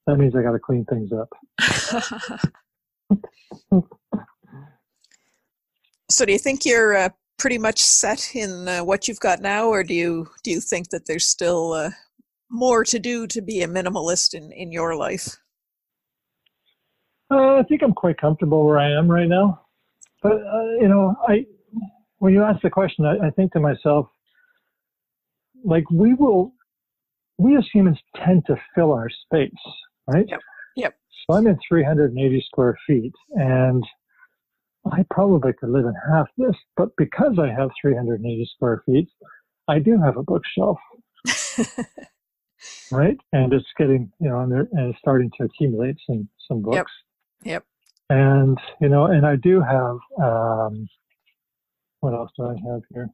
That 0.07 0.17
means 0.17 0.35
I 0.35 0.41
got 0.41 0.51
to 0.51 0.59
clean 0.59 0.85
things 0.85 1.11
up. 1.11 1.29
so, 6.09 6.25
do 6.25 6.31
you 6.31 6.39
think 6.39 6.65
you're 6.65 6.95
uh, 6.95 7.09
pretty 7.37 7.57
much 7.57 7.79
set 7.79 8.35
in 8.35 8.67
uh, 8.67 8.83
what 8.83 9.07
you've 9.07 9.19
got 9.19 9.41
now, 9.41 9.67
or 9.67 9.83
do 9.83 9.93
you 9.93 10.27
do 10.43 10.51
you 10.51 10.61
think 10.61 10.89
that 10.89 11.07
there's 11.07 11.25
still 11.25 11.73
uh, 11.73 11.89
more 12.49 12.83
to 12.85 12.99
do 12.99 13.27
to 13.27 13.41
be 13.41 13.61
a 13.61 13.67
minimalist 13.67 14.33
in 14.33 14.51
in 14.51 14.71
your 14.71 14.95
life? 14.95 15.37
Uh, 17.31 17.55
I 17.55 17.63
think 17.63 17.81
I'm 17.81 17.93
quite 17.93 18.17
comfortable 18.17 18.65
where 18.65 18.79
I 18.79 18.91
am 18.91 19.09
right 19.09 19.27
now. 19.27 19.61
But 20.21 20.33
uh, 20.33 20.75
you 20.79 20.87
know, 20.87 21.15
I 21.27 21.45
when 22.23 22.33
you 22.33 22.41
ask 22.41 22.61
the 22.61 22.69
question, 22.69 23.03
I, 23.03 23.27
I 23.27 23.29
think 23.31 23.51
to 23.51 23.59
myself, 23.59 24.07
like 25.65 25.83
we 25.91 26.13
will, 26.13 26.53
we 27.37 27.57
as 27.57 27.65
humans 27.73 27.97
tend 28.15 28.45
to 28.45 28.55
fill 28.73 28.93
our 28.93 29.09
space, 29.09 29.51
right? 30.07 30.23
Yep. 30.29 30.39
Yep. 30.77 30.95
So 31.11 31.35
I'm 31.35 31.47
in 31.47 31.59
380 31.67 32.45
square 32.47 32.77
feet, 32.87 33.11
and 33.31 33.83
I 34.89 35.03
probably 35.11 35.51
could 35.51 35.67
live 35.67 35.83
in 35.83 35.93
half 36.13 36.27
this, 36.37 36.55
but 36.77 36.95
because 36.97 37.39
I 37.39 37.49
have 37.49 37.71
380 37.81 38.49
square 38.55 38.83
feet, 38.85 39.09
I 39.67 39.79
do 39.79 39.99
have 40.01 40.15
a 40.15 40.23
bookshelf. 40.23 40.77
right? 42.89 43.17
And 43.33 43.51
it's 43.51 43.67
getting, 43.77 44.09
you 44.21 44.29
know, 44.29 44.39
and, 44.39 44.53
and 44.53 44.91
it's 44.91 44.99
starting 44.99 45.29
to 45.39 45.43
accumulate 45.43 45.97
some 46.07 46.29
some 46.47 46.61
books. 46.61 46.89
Yep. 47.43 47.51
Yep. 47.51 47.65
And 48.09 48.57
you 48.79 48.87
know, 48.87 49.07
and 49.07 49.25
I 49.25 49.35
do 49.35 49.59
have 49.59 49.97
um, 50.21 50.87
what 52.03 52.13
else 52.13 52.31
do 52.35 52.43
I 52.43 52.55
have 52.69 52.81
here? 52.93 53.07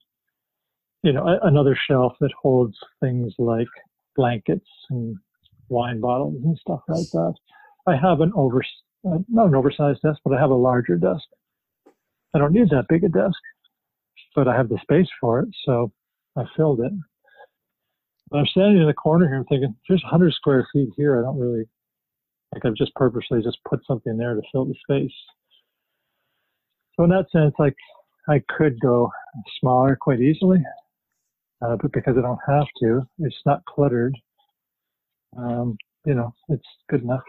You 1.03 1.13
know, 1.13 1.27
a, 1.27 1.47
another 1.47 1.77
shelf 1.87 2.13
that 2.21 2.31
holds 2.41 2.75
things 2.99 3.33
like 3.37 3.67
blankets 4.15 4.67
and 4.89 5.15
wine 5.69 6.01
bottles 6.01 6.41
and 6.43 6.57
stuff 6.57 6.81
like 6.87 7.09
that. 7.13 7.35
I 7.85 7.95
have 7.95 8.21
an 8.21 8.31
over, 8.35 8.63
uh, 9.07 9.19
not 9.29 9.47
an 9.47 9.55
oversized 9.55 10.01
desk, 10.01 10.19
but 10.25 10.33
I 10.33 10.41
have 10.41 10.49
a 10.49 10.55
larger 10.55 10.97
desk. 10.97 11.23
I 12.33 12.39
don't 12.39 12.51
need 12.51 12.69
that 12.71 12.87
big 12.89 13.03
a 13.03 13.09
desk, 13.09 13.37
but 14.35 14.47
I 14.47 14.57
have 14.57 14.69
the 14.69 14.79
space 14.81 15.07
for 15.21 15.41
it, 15.41 15.49
so 15.65 15.91
I 16.35 16.43
filled 16.57 16.79
it. 16.81 16.91
I'm 18.33 18.45
standing 18.47 18.81
in 18.81 18.87
the 18.87 18.93
corner 18.93 19.27
here. 19.27 19.37
I'm 19.37 19.45
thinking, 19.45 19.75
there's 19.87 20.03
100 20.03 20.33
square 20.33 20.67
feet 20.73 20.89
here. 20.97 21.19
I 21.19 21.21
don't 21.21 21.39
really 21.39 21.65
like 22.53 22.65
I've 22.65 22.75
just 22.75 22.93
purposely 22.95 23.43
just 23.43 23.59
put 23.69 23.85
something 23.85 24.17
there 24.17 24.33
to 24.33 24.41
fill 24.51 24.65
the 24.65 24.73
space. 24.83 25.13
So 26.95 27.03
in 27.03 27.11
that 27.11 27.27
sense, 27.31 27.53
like 27.59 27.75
I 28.27 28.41
could 28.57 28.79
go 28.79 29.11
smaller 29.59 29.95
quite 29.99 30.19
easily, 30.19 30.59
uh, 31.61 31.77
but 31.81 31.91
because 31.91 32.15
I 32.17 32.21
don't 32.21 32.39
have 32.47 32.67
to, 32.81 33.01
it's 33.19 33.41
not 33.45 33.63
cluttered. 33.65 34.15
Um, 35.37 35.77
you 36.05 36.13
know, 36.15 36.33
it's 36.49 36.65
good 36.89 37.03
enough. 37.03 37.23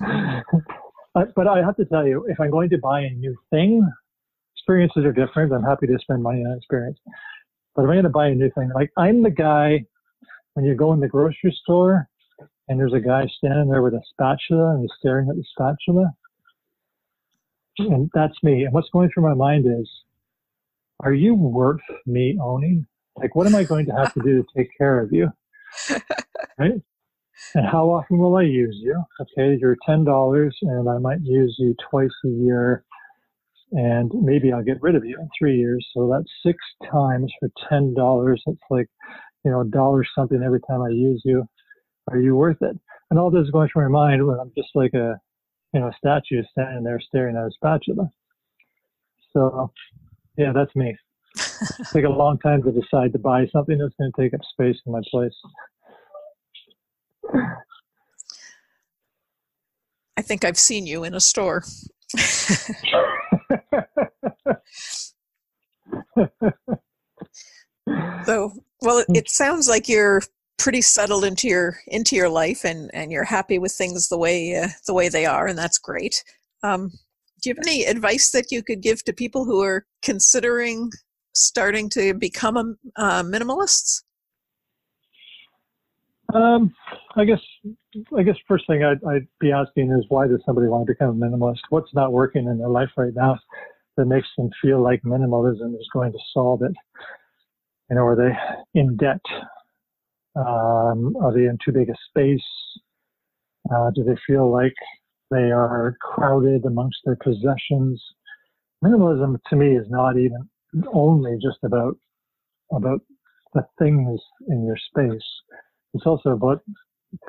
but 1.34 1.46
I 1.46 1.58
have 1.62 1.76
to 1.76 1.84
tell 1.84 2.06
you, 2.06 2.26
if 2.28 2.40
I'm 2.40 2.50
going 2.50 2.70
to 2.70 2.78
buy 2.78 3.00
a 3.00 3.10
new 3.10 3.36
thing, 3.50 3.86
experiences 4.56 5.04
are 5.04 5.12
different. 5.12 5.52
I'm 5.52 5.62
happy 5.62 5.86
to 5.86 5.98
spend 6.00 6.22
money 6.22 6.40
on 6.40 6.56
experience. 6.56 6.98
But 7.74 7.82
if 7.82 7.88
I'm 7.88 7.94
going 7.94 8.04
to 8.04 8.10
buy 8.10 8.28
a 8.28 8.34
new 8.34 8.50
thing, 8.56 8.70
like 8.74 8.90
I'm 8.96 9.22
the 9.22 9.30
guy 9.30 9.84
when 10.54 10.64
you 10.64 10.74
go 10.74 10.92
in 10.92 11.00
the 11.00 11.08
grocery 11.08 11.56
store 11.62 12.08
and 12.68 12.80
there's 12.80 12.94
a 12.94 13.00
guy 13.00 13.26
standing 13.38 13.68
there 13.68 13.82
with 13.82 13.94
a 13.94 14.02
spatula 14.10 14.74
and 14.74 14.80
he's 14.80 14.90
staring 14.98 15.28
at 15.28 15.36
the 15.36 15.44
spatula. 15.52 16.12
And 17.78 18.10
that's 18.14 18.34
me. 18.42 18.64
And 18.64 18.72
what's 18.72 18.90
going 18.90 19.10
through 19.12 19.24
my 19.24 19.34
mind 19.34 19.66
is, 19.66 19.88
are 21.00 21.12
you 21.12 21.34
worth 21.34 21.80
me 22.06 22.38
owning? 22.42 22.86
Like, 23.16 23.34
what 23.34 23.46
am 23.46 23.54
I 23.54 23.64
going 23.64 23.86
to 23.86 23.92
have 23.92 24.14
to 24.14 24.20
do 24.20 24.42
to 24.42 24.48
take 24.56 24.70
care 24.76 25.00
of 25.00 25.12
you? 25.12 25.28
right? 26.58 26.80
And 27.54 27.66
how 27.66 27.90
often 27.90 28.18
will 28.18 28.36
I 28.36 28.42
use 28.42 28.76
you? 28.80 29.02
Okay, 29.20 29.58
you're 29.60 29.76
$10 29.88 30.50
and 30.62 30.88
I 30.88 30.98
might 30.98 31.20
use 31.22 31.54
you 31.58 31.74
twice 31.90 32.10
a 32.24 32.28
year 32.28 32.84
and 33.72 34.10
maybe 34.14 34.52
I'll 34.52 34.62
get 34.62 34.80
rid 34.80 34.94
of 34.94 35.04
you 35.04 35.18
in 35.20 35.28
three 35.38 35.56
years. 35.56 35.86
So 35.92 36.08
that's 36.10 36.30
six 36.44 36.58
times 36.90 37.32
for 37.40 37.50
$10. 37.70 38.36
That's 38.46 38.58
like, 38.70 38.88
you 39.44 39.50
know, 39.50 39.60
a 39.60 39.66
dollar 39.66 40.02
something 40.16 40.42
every 40.42 40.60
time 40.68 40.82
I 40.82 40.90
use 40.90 41.20
you 41.24 41.46
are 42.10 42.18
you 42.18 42.36
worth 42.36 42.58
it? 42.62 42.76
And 43.10 43.18
all 43.18 43.30
this 43.30 43.44
is 43.44 43.50
going 43.50 43.68
through 43.72 43.90
my 43.90 44.08
mind 44.08 44.26
when 44.26 44.38
I'm 44.38 44.52
just 44.56 44.70
like 44.74 44.94
a, 44.94 45.18
you 45.76 45.82
know, 45.82 45.92
statue 45.98 46.42
standing 46.52 46.82
there 46.84 46.98
staring 46.98 47.36
at 47.36 47.44
a 47.44 47.50
spatula. 47.50 48.10
So, 49.34 49.70
yeah, 50.38 50.52
that's 50.54 50.74
me. 50.74 50.96
it 51.36 51.88
take 51.92 52.06
a 52.06 52.08
long 52.08 52.38
time 52.38 52.62
to 52.62 52.72
decide 52.72 53.12
to 53.12 53.18
buy 53.18 53.46
something 53.48 53.76
that's 53.76 53.94
going 54.00 54.10
to 54.10 54.22
take 54.22 54.32
up 54.32 54.40
space 54.52 54.78
in 54.86 54.92
my 54.92 55.02
place. 55.10 55.34
I 60.16 60.22
think 60.22 60.46
I've 60.46 60.56
seen 60.56 60.86
you 60.86 61.04
in 61.04 61.12
a 61.12 61.20
store. 61.20 61.62
so, 68.24 68.50
well, 68.80 68.98
it, 69.00 69.06
it 69.14 69.28
sounds 69.28 69.68
like 69.68 69.90
you're 69.90 70.22
pretty 70.58 70.80
settled 70.80 71.24
into 71.24 71.48
your 71.48 71.78
into 71.86 72.16
your 72.16 72.28
life 72.28 72.64
and 72.64 72.90
and 72.94 73.10
you're 73.10 73.24
happy 73.24 73.58
with 73.58 73.72
things 73.72 74.08
the 74.08 74.18
way 74.18 74.56
uh, 74.56 74.68
the 74.86 74.94
way 74.94 75.08
they 75.08 75.26
are 75.26 75.46
and 75.46 75.58
that's 75.58 75.78
great 75.78 76.24
um, 76.62 76.90
do 77.42 77.50
you 77.50 77.54
have 77.54 77.66
any 77.66 77.84
advice 77.84 78.30
that 78.30 78.50
you 78.50 78.62
could 78.62 78.80
give 78.80 79.04
to 79.04 79.12
people 79.12 79.44
who 79.44 79.62
are 79.62 79.84
considering 80.02 80.90
starting 81.34 81.90
to 81.90 82.14
become 82.14 82.56
a, 82.56 83.00
uh, 83.00 83.22
minimalists 83.22 84.02
um, 86.34 86.74
I 87.14 87.24
guess 87.24 87.40
I 88.16 88.22
guess 88.22 88.36
first 88.48 88.66
thing 88.66 88.82
I'd, 88.82 89.02
I'd 89.04 89.26
be 89.40 89.52
asking 89.52 89.92
is 89.92 90.04
why 90.08 90.26
does 90.26 90.40
somebody 90.44 90.66
want 90.66 90.86
to 90.86 90.92
become 90.92 91.10
a 91.10 91.26
minimalist? 91.26 91.60
What's 91.70 91.94
not 91.94 92.12
working 92.12 92.46
in 92.46 92.58
their 92.58 92.68
life 92.68 92.90
right 92.96 93.12
now 93.14 93.38
that 93.96 94.06
makes 94.06 94.28
them 94.36 94.50
feel 94.60 94.82
like 94.82 95.02
minimalism 95.02 95.74
is 95.74 95.88
going 95.92 96.12
to 96.12 96.18
solve 96.34 96.62
it? 96.62 96.72
You 97.88 97.96
know, 97.96 98.04
are 98.04 98.16
they 98.16 98.80
in 98.80 98.96
debt? 98.96 99.20
Um, 100.36 101.16
are 101.22 101.32
they 101.32 101.46
in 101.46 101.58
too 101.64 101.72
big 101.72 101.88
a 101.88 101.94
space? 102.10 102.44
Uh, 103.74 103.90
do 103.94 104.04
they 104.04 104.16
feel 104.26 104.52
like 104.52 104.74
they 105.30 105.50
are 105.50 105.96
crowded 106.00 106.64
amongst 106.66 106.98
their 107.04 107.16
possessions? 107.16 108.02
Minimalism 108.84 109.38
to 109.48 109.56
me 109.56 109.76
is 109.76 109.86
not 109.88 110.18
even 110.18 110.48
only 110.92 111.38
just 111.42 111.58
about 111.64 111.96
about 112.72 113.00
the 113.54 113.64
things 113.78 114.20
in 114.48 114.66
your 114.66 114.76
space. 114.76 115.26
It's 115.94 116.04
also 116.04 116.30
about 116.30 116.62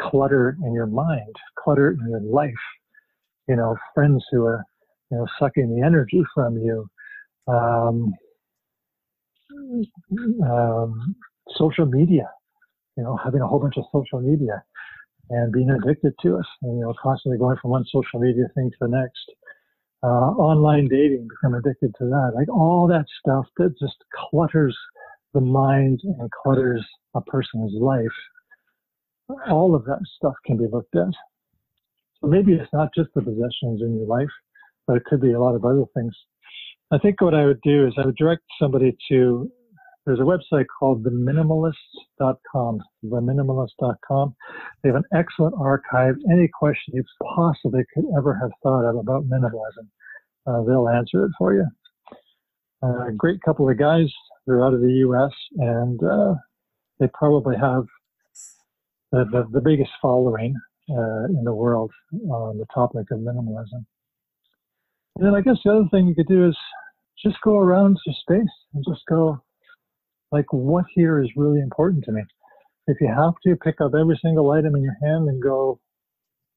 clutter 0.02 0.58
in 0.65 0.74
your 0.74 0.88
mind, 0.88 1.34
clutter 1.58 1.91
in 1.91 2.10
your 2.10 2.22
life. 2.22 2.52
You 3.48 3.56
know, 3.56 3.78
friends 3.96 4.26
who 4.32 4.46
are 4.46 4.63
you 5.12 5.17
know 5.17 5.28
sucking 5.39 5.74
the 5.74 5.86
energy 5.86 6.24
from 6.34 6.58
you. 6.58 6.88
Um, 7.48 8.13
um, 10.43 11.15
social 11.56 11.86
media 11.86 12.30
you 12.98 13.04
know, 13.04 13.18
having 13.24 13.42
a 13.42 13.48
whole 13.48 13.60
bunch 13.60 13.78
of 13.78 13.86
social 13.94 14.20
media 14.20 14.64
and 15.30 15.54
being 15.54 15.70
addicted 15.70 16.14
to 16.22 16.38
it, 16.38 16.46
and, 16.64 16.80
you 16.80 16.86
know, 16.86 16.94
constantly 17.02 17.38
going 17.38 17.58
from 17.62 17.72
one 17.72 17.86
social 17.86 18.20
media 18.20 18.46
thing 18.56 18.70
to 18.72 18.78
the 18.82 18.88
next. 18.88 19.32
Uh, 20.04 20.32
online 20.38 20.88
dating, 20.88 21.28
become 21.28 21.56
addicted 21.56 21.94
to 21.98 22.06
that. 22.06 22.32
Like 22.36 22.50
all 22.50 22.88
that 22.88 23.06
stuff 23.20 23.46
that 23.58 23.78
just 23.80 23.96
clutters 24.14 24.78
the 25.34 25.42
mind 25.42 26.00
and 26.04 26.30
clutters 26.44 26.86
a 27.16 27.22
person's 27.22 27.74
life. 27.80 28.06
All 29.50 29.76
of 29.76 29.86
that 29.86 30.00
stuff 30.16 30.36
can 30.46 30.58
be 30.58 30.66
looked 30.72 30.96
at. 30.96 31.14
So 32.22 32.28
maybe 32.28 32.54
it's 32.54 32.72
not 32.72 32.90
just 32.96 33.10
the 33.16 33.22
possessions 33.22 33.82
in 33.82 33.98
your 33.98 34.08
life, 34.08 34.30
but 34.86 34.98
it 34.98 35.06
could 35.06 35.22
be 35.22 35.34
a 35.34 35.40
lot 35.40 35.56
of 35.56 35.66
other 35.66 35.84
things. 35.96 36.16
I 36.92 36.98
think 37.00 37.20
what 37.20 37.34
I 37.34 37.46
would 37.46 37.62
do 37.62 37.86
is 37.86 37.94
I 37.98 38.06
would 38.06 38.16
direct 38.16 38.44
somebody 38.62 38.96
to 39.10 39.52
there's 40.08 40.20
a 40.20 40.24
website 40.24 40.65
called 40.80 41.04
theminimalists.com, 41.04 42.80
theminimalists.com. 43.04 44.36
They 44.82 44.89
have 44.89 44.96
an 44.96 45.04
excellent 45.13 45.56
archive. 45.60 46.15
Any 46.32 46.48
question 46.48 46.93
you 46.96 47.04
possibly 47.36 47.82
could 47.93 48.06
ever 48.17 48.34
have 48.41 48.52
thought 48.63 48.89
of 48.89 48.96
about 48.96 49.26
minimalism, 49.26 49.89
uh, 50.48 50.63
they'll 50.63 50.88
answer 50.88 51.26
it 51.26 51.32
for 51.38 51.54
you. 51.54 51.65
a 52.84 53.12
great 53.17 53.41
couple 53.41 53.70
of 53.70 53.78
guys. 53.78 54.10
They're 54.46 54.65
out 54.65 54.74
of 54.74 54.80
the 54.80 54.93
U.S. 54.93 55.32
and 55.58 56.02
uh, 56.02 56.36
they 57.02 57.08
probably 57.13 57.58
have 57.58 57.84
the, 59.12 59.26
the, 59.30 59.46
the 59.52 59.62
biggest 59.62 59.91
following 60.02 60.56
uh, 60.89 61.26
in 61.26 61.43
the 61.43 61.54
world 61.54 61.91
on 62.32 62.58
the 62.58 62.65
topic 62.74 63.08
of 63.12 63.20
minimalism. 63.20 63.86
And 65.17 65.26
then 65.26 65.36
I 65.36 65.41
guess 65.41 65.58
the 65.65 65.72
other 65.72 65.89
thing 65.91 66.08
you 66.08 66.15
could 66.15 66.30
do 66.30 66.48
is 66.48 66.56
just 67.22 67.36
go 67.43 67.58
around 67.58 67.98
your 68.06 68.15
space 68.22 68.54
and 68.74 68.86
just 68.88 69.02
go, 69.10 69.41
like, 70.32 70.52
what 70.52 70.86
here 70.94 71.22
is 71.22 71.30
really 71.36 71.62
important 71.62 72.04
to 72.06 72.12
me? 72.12 72.22
If 72.88 72.98
you 73.02 73.08
have 73.08 73.34
to, 73.46 73.56
pick 73.56 73.82
up 73.82 73.92
every 74.00 74.20
single 74.22 74.50
item 74.52 74.76
in 74.76 74.84
your 74.84 74.98
hand 75.02 75.28
and 75.28 75.42
go, 75.42 75.80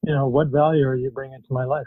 you 0.06 0.14
know, 0.14 0.28
what 0.28 0.48
value 0.48 0.86
are 0.86 0.96
you 0.96 1.10
bringing 1.10 1.40
to 1.40 1.54
my 1.54 1.64
life? 1.64 1.86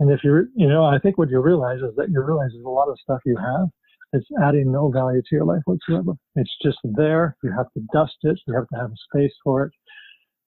And 0.00 0.10
if 0.10 0.20
you're, 0.22 0.46
you 0.54 0.68
know, 0.68 0.84
I 0.84 0.98
think 0.98 1.18
what 1.18 1.30
you 1.30 1.40
realize 1.40 1.78
is 1.78 1.94
that 1.96 2.10
you 2.10 2.22
realize 2.22 2.50
there's 2.52 2.64
a 2.64 2.68
lot 2.68 2.88
of 2.88 2.98
stuff 3.00 3.20
you 3.24 3.36
have 3.36 3.68
it's 4.14 4.26
adding 4.40 4.70
no 4.70 4.90
value 4.90 5.20
to 5.20 5.28
your 5.32 5.44
life 5.44 5.62
whatsoever. 5.64 6.12
It's 6.36 6.56
just 6.62 6.78
there. 6.84 7.36
You 7.42 7.50
have 7.50 7.66
to 7.72 7.80
dust 7.92 8.14
it. 8.22 8.38
You 8.46 8.54
have 8.54 8.68
to 8.68 8.76
have 8.76 8.92
a 8.92 8.96
space 9.10 9.34
for 9.42 9.64
it. 9.64 9.72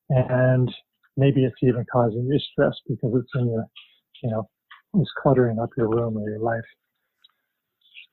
And 0.09 0.73
maybe 1.17 1.43
it's 1.43 1.61
even 1.61 1.85
causing 1.91 2.25
you 2.31 2.39
stress 2.39 2.75
because 2.87 3.11
it's 3.15 3.31
in 3.35 3.51
your, 3.51 3.65
you 4.23 4.31
know, 4.31 4.49
it's 4.95 5.11
cluttering 5.21 5.59
up 5.59 5.69
your 5.75 5.89
room 5.89 6.17
or 6.17 6.29
your 6.29 6.39
life. 6.39 6.63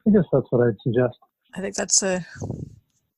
I 0.09 0.11
guess 0.11 0.25
that's 0.33 0.47
what 0.51 0.67
I'd 0.67 0.75
suggest. 0.83 1.17
I 1.55 1.61
think 1.61 1.75
that's 1.75 2.03
a 2.03 2.27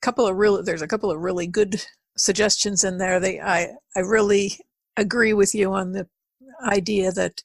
couple 0.02 0.26
of 0.26 0.36
real. 0.36 0.62
There's 0.62 0.82
a 0.82 0.88
couple 0.88 1.10
of 1.10 1.20
really 1.20 1.46
good 1.46 1.82
suggestions 2.16 2.84
in 2.84 2.98
there. 2.98 3.18
They, 3.18 3.40
I, 3.40 3.70
I 3.96 4.00
really 4.00 4.58
agree 4.96 5.32
with 5.32 5.54
you 5.54 5.72
on 5.72 5.92
the 5.92 6.06
idea 6.62 7.12
that 7.12 7.42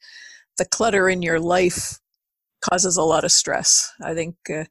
the 0.57 0.65
clutter 0.65 1.09
in 1.09 1.21
your 1.21 1.39
life 1.39 1.99
causes 2.61 2.97
a 2.97 3.03
lot 3.03 3.23
of 3.23 3.31
stress. 3.31 3.91
I 4.03 4.13
think 4.13 4.35
uh, 4.53 4.65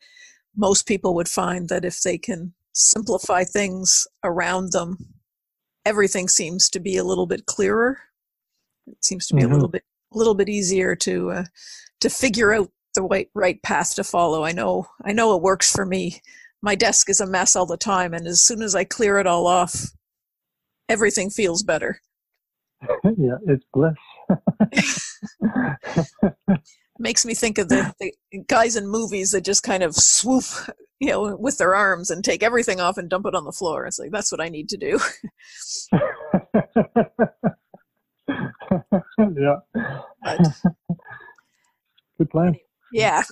most 0.56 0.86
people 0.86 1.14
would 1.14 1.28
find 1.28 1.68
that 1.68 1.84
if 1.84 2.02
they 2.02 2.18
can 2.18 2.52
simplify 2.72 3.44
things 3.44 4.06
around 4.22 4.72
them, 4.72 5.14
everything 5.84 6.28
seems 6.28 6.68
to 6.70 6.80
be 6.80 6.96
a 6.96 7.04
little 7.04 7.26
bit 7.26 7.46
clearer. 7.46 7.98
It 8.86 9.04
seems 9.04 9.26
to 9.28 9.34
be 9.34 9.42
mm-hmm. 9.42 9.50
a 9.50 9.54
little 9.54 9.68
bit 9.68 9.84
a 10.12 10.18
little 10.18 10.34
bit 10.34 10.48
easier 10.48 10.96
to 10.96 11.30
uh, 11.30 11.44
to 12.00 12.10
figure 12.10 12.52
out 12.52 12.70
the 12.94 13.02
right 13.02 13.28
right 13.34 13.62
path 13.62 13.94
to 13.96 14.04
follow. 14.04 14.44
I 14.44 14.52
know 14.52 14.88
I 15.04 15.12
know 15.12 15.36
it 15.36 15.42
works 15.42 15.70
for 15.70 15.86
me. 15.86 16.20
My 16.62 16.74
desk 16.74 17.08
is 17.08 17.20
a 17.20 17.26
mess 17.26 17.56
all 17.56 17.66
the 17.66 17.76
time, 17.76 18.12
and 18.12 18.26
as 18.26 18.42
soon 18.42 18.62
as 18.62 18.74
I 18.74 18.84
clear 18.84 19.18
it 19.18 19.26
all 19.26 19.46
off, 19.46 19.86
everything 20.88 21.30
feels 21.30 21.62
better. 21.62 22.00
yeah, 23.04 23.36
it's 23.46 23.64
bliss. 23.72 23.94
makes 27.00 27.24
me 27.24 27.34
think 27.34 27.58
of 27.58 27.68
the, 27.68 27.92
the, 27.98 28.12
guys 28.46 28.76
in 28.76 28.86
movies 28.86 29.32
that 29.32 29.40
just 29.40 29.62
kind 29.62 29.82
of 29.82 29.96
swoop, 29.96 30.44
you 31.00 31.08
know, 31.08 31.34
with 31.36 31.58
their 31.58 31.74
arms 31.74 32.10
and 32.10 32.22
take 32.22 32.42
everything 32.42 32.80
off 32.80 32.98
and 32.98 33.08
dump 33.08 33.26
it 33.26 33.34
on 33.34 33.44
the 33.44 33.52
floor. 33.52 33.86
It's 33.86 33.98
like 33.98 34.10
that's 34.10 34.30
what 34.30 34.40
I 34.40 34.48
need 34.48 34.68
to 34.68 34.76
do. 34.76 34.98
yeah. 39.18 39.56
But, 40.22 40.46
Good 42.18 42.30
plan. 42.30 42.56
Yeah. 42.92 43.22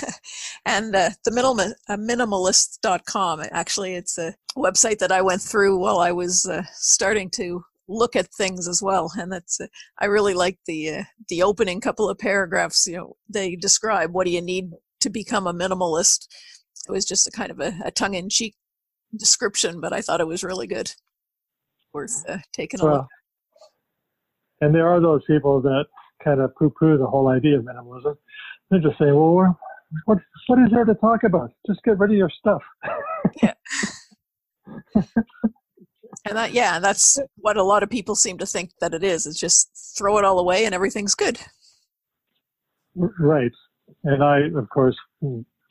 and 0.66 0.94
uh, 0.94 1.10
the 1.24 1.30
minimal, 1.30 1.60
uh, 1.60 1.96
minimalist.com, 1.96 3.42
actually, 3.50 3.94
it's 3.94 4.18
a 4.18 4.34
website 4.56 4.98
that 4.98 5.12
I 5.12 5.22
went 5.22 5.40
through 5.40 5.78
while 5.78 5.98
I 6.00 6.12
was 6.12 6.46
uh, 6.46 6.62
starting 6.74 7.30
to 7.30 7.64
look 7.88 8.14
at 8.16 8.32
things 8.34 8.68
as 8.68 8.82
well 8.82 9.10
and 9.16 9.32
that's 9.32 9.60
uh, 9.60 9.66
i 9.98 10.04
really 10.04 10.34
like 10.34 10.58
the 10.66 10.90
uh, 10.90 11.02
the 11.28 11.42
opening 11.42 11.80
couple 11.80 12.08
of 12.08 12.18
paragraphs 12.18 12.86
you 12.86 12.94
know 12.94 13.16
they 13.30 13.56
describe 13.56 14.12
what 14.12 14.26
do 14.26 14.30
you 14.30 14.42
need 14.42 14.70
to 15.00 15.08
become 15.08 15.46
a 15.46 15.54
minimalist. 15.54 16.26
It 16.88 16.92
was 16.92 17.04
just 17.04 17.26
a 17.26 17.30
kind 17.30 17.50
of 17.50 17.60
a, 17.60 17.72
a 17.84 17.90
tongue-in-cheek 17.90 18.54
description 19.16 19.80
but 19.80 19.94
i 19.94 20.02
thought 20.02 20.20
it 20.20 20.26
was 20.26 20.44
really 20.44 20.66
good. 20.66 20.92
Worth 21.94 22.24
uh, 22.28 22.38
taking 22.52 22.80
a 22.80 22.84
well, 22.84 22.94
look 22.94 23.06
and 24.60 24.74
there 24.74 24.88
are 24.88 25.00
those 25.00 25.22
people 25.26 25.62
that 25.62 25.86
kind 26.22 26.40
of 26.40 26.54
poo-poo 26.56 26.98
the 26.98 27.06
whole 27.06 27.28
idea 27.28 27.58
of 27.58 27.64
minimalism 27.64 28.16
they're 28.70 28.80
just 28.80 28.98
say, 28.98 29.12
well 29.12 29.58
what 30.04 30.18
what 30.46 30.58
is 30.60 30.70
there 30.70 30.84
to 30.84 30.94
talk 30.94 31.22
about 31.24 31.50
just 31.66 31.82
get 31.82 31.98
rid 31.98 32.10
of 32.10 32.16
your 32.16 32.30
stuff 32.30 32.62
yeah 33.42 33.54
and 36.26 36.36
that 36.36 36.52
yeah 36.52 36.78
that's 36.78 37.18
what 37.36 37.56
a 37.56 37.62
lot 37.62 37.82
of 37.82 37.90
people 37.90 38.14
seem 38.14 38.38
to 38.38 38.46
think 38.46 38.70
that 38.80 38.94
it 38.94 39.02
is 39.02 39.26
it's 39.26 39.38
just 39.38 39.70
throw 39.96 40.18
it 40.18 40.24
all 40.24 40.38
away 40.38 40.64
and 40.64 40.74
everything's 40.74 41.14
good 41.14 41.38
right 42.94 43.52
and 44.04 44.22
i 44.22 44.40
of 44.58 44.68
course 44.70 44.96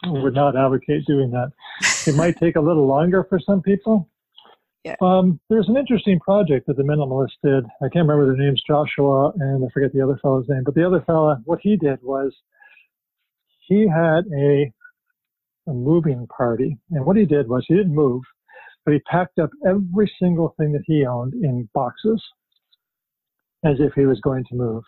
would 0.06 0.34
not 0.34 0.56
advocate 0.56 1.06
doing 1.06 1.30
that 1.32 1.52
it 2.08 2.16
might 2.16 2.38
take 2.40 2.56
a 2.56 2.62
little 2.62 2.88
longer 2.88 3.26
for 3.30 3.40
some 3.40 3.62
people 3.62 4.10
yeah. 4.84 4.96
Um, 5.02 5.38
there's 5.50 5.68
an 5.68 5.76
interesting 5.76 6.18
project 6.18 6.68
that 6.68 6.78
the 6.78 6.84
minimalists 6.84 7.36
did. 7.44 7.66
I 7.82 7.90
can't 7.90 8.08
remember 8.08 8.26
their 8.26 8.38
names, 8.38 8.64
Joshua, 8.66 9.34
and 9.38 9.66
I 9.66 9.68
forget 9.74 9.92
the 9.92 10.02
other 10.02 10.18
fellow's 10.22 10.48
name. 10.48 10.64
But 10.64 10.76
the 10.76 10.88
other 10.88 11.02
fella, 11.02 11.42
what 11.44 11.60
he 11.62 11.76
did 11.76 12.02
was 12.02 12.34
he 13.67 13.88
had 13.88 14.25
a, 14.36 14.71
a 15.67 15.73
moving 15.73 16.27
party, 16.27 16.77
and 16.91 17.06
what 17.06 17.17
he 17.17 17.25
did 17.25 17.47
was 17.47 17.65
he 17.67 17.75
didn't 17.75 17.95
move 17.95 18.23
but 18.88 18.93
he 18.93 19.01
packed 19.01 19.38
up 19.38 19.49
every 19.67 20.10
single 20.17 20.56
thing 20.58 20.71
that 20.71 20.84
he 20.86 21.06
owned 21.06 21.34
in 21.34 21.67
boxes 21.73 22.23
as 23.65 23.75
if 23.80 23.91
he 23.95 24.06
was 24.06 24.17
going 24.21 24.45
to 24.45 24.56
move. 24.56 24.82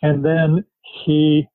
And 0.00 0.24
then 0.24 0.64
he, 1.04 1.48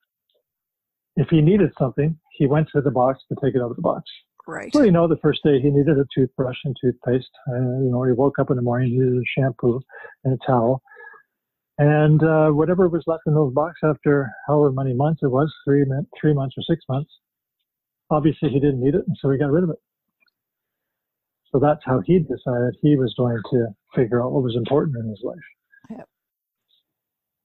if 1.15 1.29
he 1.29 1.39
needed 1.39 1.71
something, 1.79 2.19
he 2.33 2.45
went 2.45 2.67
to 2.75 2.81
the 2.81 2.91
box 2.91 3.23
to 3.29 3.37
take 3.41 3.55
it 3.55 3.61
out 3.61 3.69
of 3.69 3.77
the 3.77 3.81
box. 3.81 4.03
Right. 4.45 4.69
So, 4.73 4.83
you 4.83 4.91
know, 4.91 5.07
the 5.07 5.15
first 5.21 5.43
day 5.45 5.61
he 5.61 5.69
needed 5.69 5.97
a 5.97 6.03
toothbrush 6.13 6.57
and 6.65 6.75
toothpaste. 6.83 7.31
And, 7.47 7.85
you 7.85 7.91
know, 7.91 8.03
he 8.03 8.11
woke 8.11 8.37
up 8.37 8.49
in 8.49 8.57
the 8.57 8.61
morning, 8.61 8.89
he 8.89 8.97
needed 8.97 9.17
a 9.17 9.39
shampoo 9.39 9.79
and 10.25 10.33
a 10.33 10.45
towel. 10.45 10.81
And 11.77 12.23
uh, 12.23 12.49
whatever 12.49 12.87
was 12.87 13.03
left 13.05 13.23
in 13.27 13.33
those 13.33 13.53
boxes 13.53 13.95
after 13.95 14.31
however 14.47 14.71
many 14.71 14.93
months 14.93 15.21
it 15.23 15.27
was, 15.27 15.53
three, 15.65 15.83
three 16.19 16.33
months 16.33 16.55
or 16.57 16.63
six 16.63 16.83
months, 16.87 17.11
obviously 18.09 18.49
he 18.49 18.59
didn't 18.59 18.81
need 18.81 18.95
it, 18.95 19.03
and 19.05 19.15
so 19.21 19.29
he 19.29 19.37
got 19.37 19.51
rid 19.51 19.63
of 19.63 19.69
it. 19.69 19.79
So 21.51 21.59
that's 21.59 21.81
how 21.85 22.01
he 22.05 22.19
decided 22.19 22.75
he 22.81 22.95
was 22.95 23.13
going 23.17 23.39
to 23.51 23.67
figure 23.93 24.23
out 24.23 24.31
what 24.31 24.43
was 24.43 24.55
important 24.55 24.97
in 24.97 25.09
his 25.09 25.21
life. 25.23 25.37
Yep. 25.89 26.09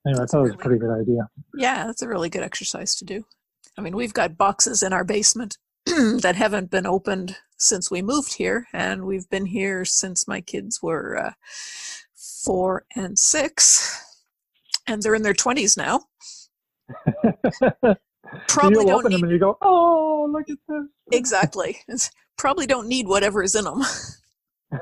Anyway, 0.06 0.22
I 0.22 0.26
thought 0.26 0.40
it 0.40 0.42
was 0.42 0.54
a 0.54 0.58
pretty 0.58 0.80
good 0.80 1.00
idea. 1.00 1.28
Yeah, 1.54 1.86
that's 1.86 2.02
a 2.02 2.08
really 2.08 2.28
good 2.28 2.42
exercise 2.42 2.94
to 2.96 3.04
do. 3.04 3.24
I 3.76 3.82
mean, 3.82 3.96
we've 3.96 4.14
got 4.14 4.36
boxes 4.36 4.82
in 4.82 4.92
our 4.92 5.04
basement 5.04 5.58
that 5.86 6.34
haven't 6.36 6.70
been 6.70 6.86
opened 6.86 7.36
since 7.56 7.90
we 7.90 8.02
moved 8.02 8.34
here, 8.34 8.66
and 8.72 9.04
we've 9.04 9.28
been 9.28 9.46
here 9.46 9.84
since 9.84 10.26
my 10.26 10.40
kids 10.40 10.80
were 10.82 11.16
uh, 11.16 11.32
four 12.44 12.84
and 12.96 13.18
six, 13.18 14.09
and 14.90 15.02
they're 15.02 15.14
in 15.14 15.22
their 15.22 15.34
20s 15.34 15.76
now. 15.76 16.02
Probably 18.48 18.86
you 18.86 18.92
open 18.92 19.10
need... 19.10 19.16
them 19.16 19.24
and 19.24 19.32
you 19.32 19.38
go, 19.38 19.56
oh, 19.62 20.28
look 20.30 20.48
at 20.50 20.58
this. 20.68 20.86
Exactly. 21.12 21.78
It's, 21.88 22.10
probably 22.36 22.66
don't 22.66 22.88
need 22.88 23.06
whatever 23.06 23.42
is 23.42 23.54
in 23.54 23.64
them. 23.64 23.82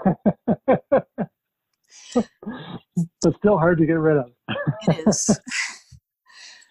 but 2.14 3.36
still 3.38 3.58
hard 3.58 3.78
to 3.78 3.86
get 3.86 3.94
rid 3.94 4.18
of. 4.18 4.30
it 4.86 5.08
is. 5.08 5.40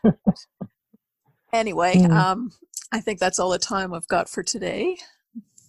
anyway, 1.53 1.95
mm. 1.95 2.09
um, 2.09 2.51
I 2.91 3.01
think 3.01 3.19
that's 3.19 3.37
all 3.39 3.49
the 3.49 3.59
time 3.59 3.93
I've 3.93 4.07
got 4.07 4.29
for 4.29 4.43
today. 4.43 4.97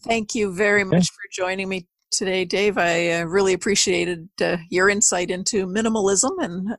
Thank 0.04 0.34
you 0.34 0.52
very 0.54 0.82
okay. 0.82 0.90
much 0.96 1.08
for 1.10 1.20
joining 1.32 1.68
me 1.68 1.88
today, 2.10 2.44
Dave. 2.44 2.78
I 2.78 3.10
uh, 3.10 3.24
really 3.24 3.52
appreciated 3.52 4.28
uh, 4.40 4.58
your 4.70 4.88
insight 4.88 5.30
into 5.30 5.66
minimalism, 5.66 6.30
and 6.38 6.76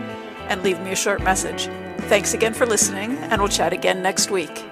and 0.49 0.63
leave 0.63 0.81
me 0.81 0.93
a 0.93 0.97
short 0.97 1.23
message. 1.23 1.69
Thanks 2.09 2.33
again 2.33 2.55
for 2.55 2.65
listening, 2.65 3.19
and 3.19 3.43
we'll 3.43 3.51
chat 3.51 3.75
again 3.75 4.01
next 4.01 4.31
week. 4.31 4.65